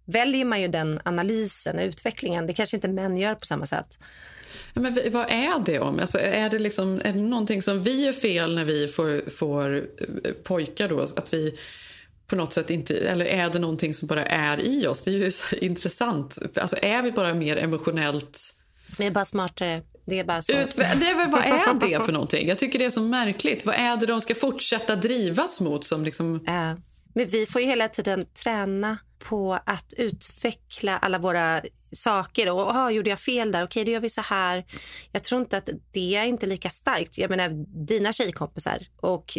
[0.05, 2.47] väljer man ju den analysen och utvecklingen.
[2.47, 3.99] Det kanske inte män gör på samma sätt.
[4.73, 5.99] Ja, Men vad är det om?
[5.99, 9.75] Alltså, är, det liksom, är det någonting som vi gör fel när vi får, får
[9.75, 10.99] eh, pojkar då?
[11.01, 11.57] Att vi
[12.33, 12.97] på något sätt inte...
[12.97, 15.03] Eller är det någonting som bara är i oss?
[15.03, 15.31] Det är ju
[15.61, 16.37] intressant.
[16.57, 18.39] Alltså, är vi bara mer emotionellt...
[18.97, 19.81] Vi är bara smartare.
[20.05, 20.53] Det är bara så.
[20.53, 22.47] Ut, det är väl, vad är det för någonting?
[22.47, 23.65] Jag tycker det är så märkligt.
[23.65, 25.85] Vad är det de ska fortsätta drivas mot?
[25.85, 26.43] Som liksom...
[27.13, 31.61] Men vi får ju hela tiden träna på att utveckla alla våra
[31.93, 32.51] saker.
[32.51, 33.63] Och aha, gjorde jag fel där?
[33.63, 34.65] Okej, då gör vi så här.
[35.11, 37.17] Jag tror inte att det är inte lika starkt.
[37.17, 37.49] Jag menar,
[37.85, 38.77] dina tjejkompisar.
[39.01, 39.37] Och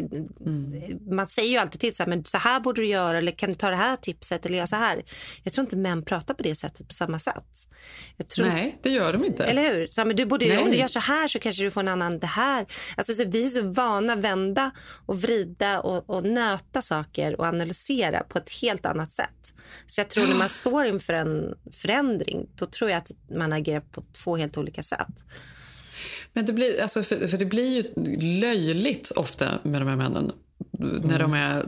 [1.10, 3.18] Man säger ju alltid till så här, men så här borde du göra.
[3.18, 4.46] Eller kan du ta det här tipset?
[4.46, 5.02] Eller göra så här.
[5.42, 7.68] Jag tror inte män pratar på det sättet på samma sätt.
[8.38, 9.44] Nej, det gör de inte.
[9.44, 9.86] Eller hur?
[9.86, 10.58] Så, men du borde, Nej.
[10.58, 12.66] om du gör så här så kanske du får en annan det här.
[12.96, 14.70] Alltså, så vi är så vana vända
[15.06, 19.54] och vrida och, och nöta saker och analysera på ett helt annat sätt.
[19.86, 23.80] Så jag tror när man står inför en förändring då tror jag att man agerar
[23.80, 25.24] på två helt olika sätt.
[26.32, 27.92] Men det blir, alltså, för, för det blir ju
[28.40, 30.32] löjligt ofta med de här männen.
[31.02, 31.66] När de, är,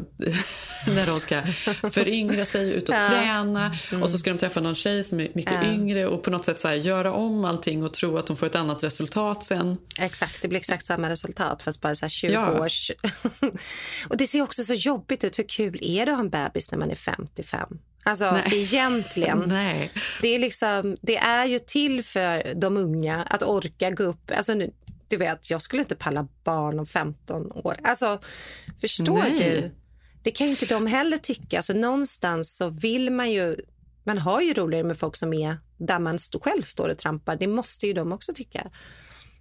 [0.86, 1.42] när de ska
[1.90, 3.08] föryngra sig, ut och Ja.
[3.08, 5.72] träna och så ska de träffa någon tjej som är mycket Ja.
[5.72, 8.46] yngre och på något sätt så här, göra om allting och tro att de får
[8.46, 9.76] ett annat resultat sen.
[10.00, 12.60] Exakt, det blir exakt samma resultat fast bara så här 20 Ja.
[12.64, 12.90] års...
[14.08, 15.38] och det ser också så jobbigt ut.
[15.38, 17.78] Hur kul är det att ha en bebis när man är 55?
[18.06, 18.48] Alltså Nej.
[18.52, 19.38] egentligen.
[19.46, 19.90] Nej.
[20.22, 24.30] Det, är liksom, det är ju till för de unga att orka gå upp.
[24.36, 24.70] Alltså, nu,
[25.08, 27.76] du vet, jag skulle inte palla barn om 15 år.
[27.82, 28.20] Alltså,
[28.80, 29.38] förstår Nej.
[29.38, 29.70] du?
[30.22, 31.56] Det kan ju inte de heller tycka.
[31.56, 33.56] Alltså, någonstans så vill man ju...
[34.04, 37.36] Man har ju roligare med folk som är där man själv står och trampar.
[37.36, 38.70] Det måste ju de också tycka.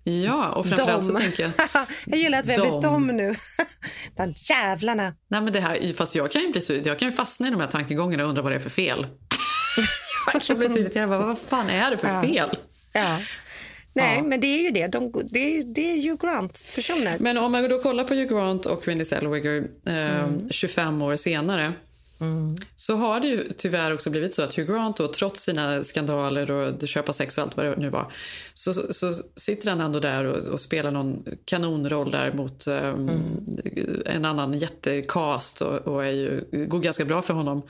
[0.07, 1.21] Ja, och framförallt så Dom.
[1.21, 1.51] tänker jag...
[2.05, 3.07] jag gillar att vi har blivit Dom.
[3.07, 3.35] nu.
[4.17, 5.13] De jävlarna.
[5.27, 7.51] Nej, men det här, fast jag kan ju bli så, jag kan ju fastna i
[7.51, 9.07] de här tankegångarna och undra vad det är för fel.
[10.33, 11.09] jag kan bli så irriterad.
[11.09, 12.21] Vad fan är det för Ja.
[12.21, 12.57] fel?
[12.93, 13.19] Ja.
[13.97, 14.23] Nej, Ja.
[14.23, 14.87] men det är ju det.
[14.87, 17.17] De, det, är, det är Hugh Grant-personer.
[17.19, 21.73] Men om man då kollar på Hugh Grant och Renée Zellweger eh, 25 år senare
[22.75, 26.51] så har det ju tyvärr också blivit så att Hugh Grant då, trots sina skandaler
[26.51, 28.11] och köpa sex och allt vad det nu var
[28.57, 32.93] så, så, sitter han ändå där och, och spelar någon kanonroll där mot eh,
[34.05, 37.61] en annan jättecast och, och är ju, går ganska bra för honom.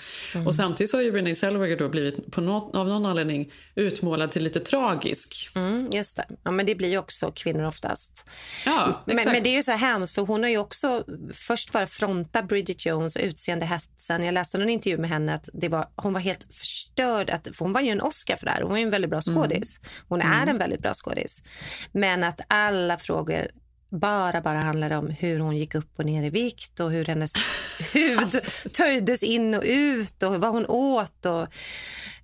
[0.45, 4.31] Och samtidigt så har ju Renée Zellweger då blivit på något, av någon anledning utmålad
[4.31, 5.49] till lite tragisk.
[5.55, 6.25] Mm, just det.
[6.43, 8.29] Ja, men det blir ju också kvinnor oftast.
[8.65, 11.85] Ja, Men, men det är ju så hemskt för hon har ju också först var
[11.85, 14.23] fronta Bridget Jones och utseendehetsen.
[14.23, 17.29] Jag läste någon intervju med henne att det var, hon var helt förstörd.
[17.29, 18.61] Att, för hon var ju en Oscar för det här.
[18.61, 19.79] Hon var ju en väldigt bra skådis.
[20.07, 21.43] Hon är en väldigt bra skådis.
[21.91, 23.47] Men att alla frågor
[23.89, 27.33] bara, bara handlar om hur hon gick upp och ner i vikt och hur hennes
[27.93, 28.31] hud
[28.73, 31.25] töjdes in och ut och vad hon åt.
[31.25, 31.47] Och,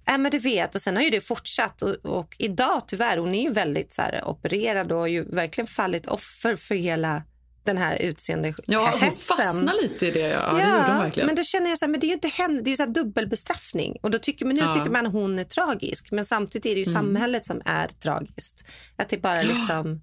[0.05, 1.81] Ja, men du vet, och sen har ju det fortsatt.
[1.81, 5.67] Och, och idag tyvärr, hon är ju väldigt så här, opererad och har ju verkligen
[5.67, 7.23] fallit offer för hela
[7.63, 8.65] den här utseendehetsen.
[8.73, 10.19] Ja, hon fastnar lite i det.
[10.19, 11.27] Ja, det gjorde hon verkligen.
[11.27, 12.75] men då känner jag så här, men det är ju inte henne, det är ju
[12.77, 13.97] så dubbelbestraffning.
[14.01, 14.73] Och då tycker, men nu Ja.
[14.73, 17.03] tycker man att hon är tragisk, men samtidigt är det ju Mm.
[17.03, 18.65] samhället som är tragiskt.
[18.95, 20.01] Att det bara liksom,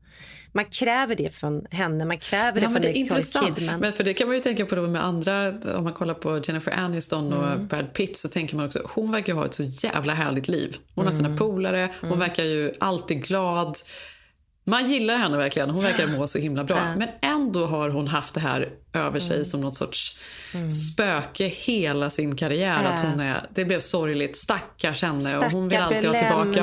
[0.53, 3.57] man kräver det från henne, man kräver det Ja, men från det är intressant.
[3.59, 3.81] Kidman.
[3.81, 6.41] Men för det kan man ju tänka på då med andra, om man kollar på
[6.45, 7.67] Jennifer Aniston och Mm.
[7.67, 10.77] Brad Pitt så tänker man också, hon verkar ha ett så jävla härligt liv.
[10.95, 11.25] Hon har Mm.
[11.25, 13.79] sina polare, hon verkar ju alltid glad.
[14.69, 16.81] Man gillar henne verkligen, hon verkar må så himla bra.
[16.97, 19.45] Men ändå har hon haft det här över sig Mm.
[19.45, 20.17] som något sorts
[20.93, 22.83] spöke hela sin karriär.
[22.85, 22.89] Ja.
[22.89, 26.63] Att hon är, det blev sorgligt, stackars henne och hon vill alltid ha tillbaka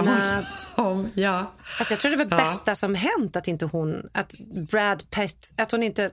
[0.78, 1.10] honom.
[1.16, 1.53] Ja.
[1.80, 2.45] Alltså jag tror det var Ja.
[2.45, 4.34] bästa som hänt att inte hon, att
[4.72, 6.12] Brad Pitt, att hon inte,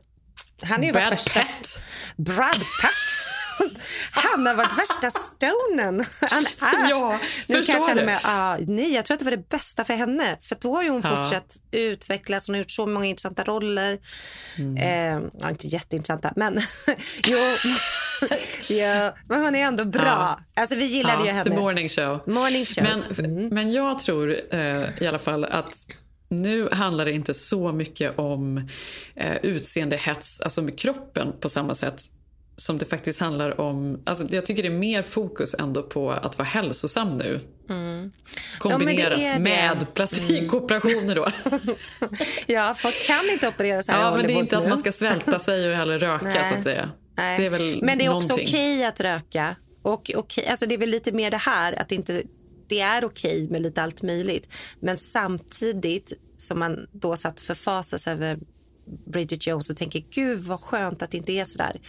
[0.63, 1.79] han är ju Brad Pitt?
[2.17, 3.22] Brad Pitt.
[4.13, 6.05] Han har varit värsta stonen.
[6.59, 6.91] Han är.
[6.91, 9.85] Ja, nu kan jag känna mig, ah, nej jag tror att det var det bästa
[9.85, 10.37] för henne.
[10.41, 11.17] För då har ju hon Ja.
[11.17, 13.99] fortsatt utvecklas, hon har gjort så många intressanta roller.
[14.59, 14.77] Mm.
[14.77, 16.61] Eh, ja, inte jätteintressanta men
[17.27, 17.39] jo.
[18.77, 20.03] ja, men hon är ändå bra.
[20.55, 20.61] Ja.
[20.63, 21.45] Alltså vi gillade Ja, ju henne.
[21.45, 22.21] The Morning Show.
[22.27, 22.85] Morning show.
[22.85, 25.77] Men, men jag tror eh, i alla fall att
[26.29, 28.69] nu handlar det inte så mycket om
[29.17, 32.03] eh, utseendehets, alltså med kroppen på samma sätt
[32.63, 34.03] som det faktiskt handlar om...
[34.07, 37.41] Alltså jag tycker det är mer fokus ändå på att vara hälsosam nu.
[38.59, 39.41] Kombinerat är det.
[39.41, 41.27] med plastikoperationer då.
[42.47, 44.69] Ja, folk kan inte operera så här ja, men det är inte att nu.
[44.69, 46.49] man ska svälta sig och heller röka Nej.
[46.53, 46.91] så att säga.
[47.17, 47.39] Nej.
[47.39, 48.55] Det är väl Men det är också någonting.
[48.55, 49.57] okej att röka.
[49.83, 52.23] Och okej, alltså det är väl lite mer det här att det inte
[52.69, 54.55] det är okej med lite allt möjligt.
[54.81, 58.39] Men samtidigt som man då satt förfasas över
[59.13, 61.81] Bridget Jones och tänker gud vad skönt att det inte är så där.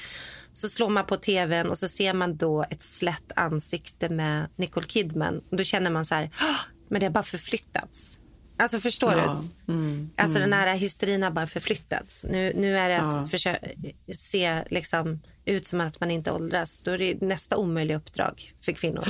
[0.53, 4.85] Så slår man på tvn och så ser man då ett slätt ansikte med Nicole
[4.87, 5.41] Kidman.
[5.51, 6.55] Och då känner man så här, "Åh,
[6.89, 8.19] men det har bara förflyttats.
[8.59, 9.41] Alltså förstår Ja.
[9.65, 9.73] du?
[9.73, 10.09] Mm.
[10.17, 10.49] Alltså mm.
[10.49, 12.25] den här hysterin har bara förflyttats.
[12.29, 13.25] Nu, nu är det att Ja.
[13.27, 13.67] försöka
[14.15, 16.81] se liksom, ut som att man inte åldras.
[16.81, 19.07] Då är det nästa omöjliga uppdrag för kvinnor.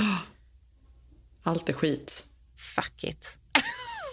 [1.42, 2.24] Allt är skit.
[2.56, 3.38] Fuck it.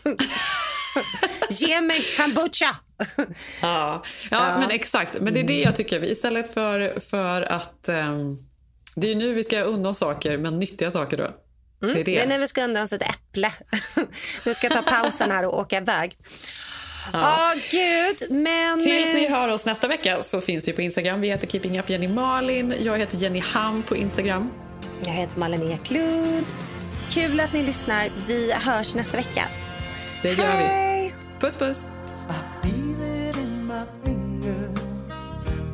[1.50, 2.76] Ge mig kombucha!
[3.62, 4.04] Ja.
[4.32, 5.20] Ja, men exakt.
[5.22, 6.04] Men det är det jag tycker.
[6.04, 7.90] Istället för, för att...
[7.90, 8.38] ehm,
[8.96, 11.24] det är nu vi ska unna oss saker, men nyttiga saker då.
[11.84, 11.96] Mm.
[11.96, 12.20] Det är det.
[12.20, 13.52] är när vi ska undan oss ett äpple.
[14.46, 16.18] vi ska ta pausen här och åka iväg.
[17.14, 17.54] Ja.
[17.72, 18.32] gud.
[18.32, 18.84] Men...
[18.84, 21.22] Tills ni hör oss nästa vecka så finns vi på Instagram.
[21.22, 22.74] Vi heter Keeping Up Jenny Malin.
[22.80, 24.52] Jag heter Jenny Ham på Instagram.
[25.06, 26.46] Jag heter Malin Eklund.
[27.10, 28.12] Kul att ni lyssnar.
[28.28, 29.50] Vi hörs nästa vecka.
[30.22, 31.14] Det gör Hej.
[31.18, 31.40] vi.
[31.40, 31.92] Puss puss.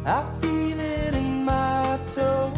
[0.09, 2.53] I feel it in my toe.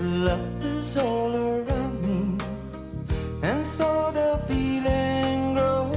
[0.00, 2.38] Love is all around me,
[3.42, 5.96] and so the feeling grows.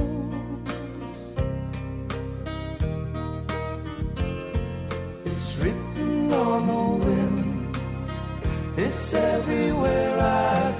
[5.24, 7.76] It's written on the wind,
[8.76, 10.79] it's everywhere I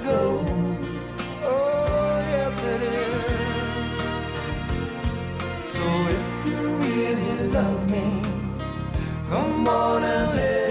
[9.63, 10.70] Mona live.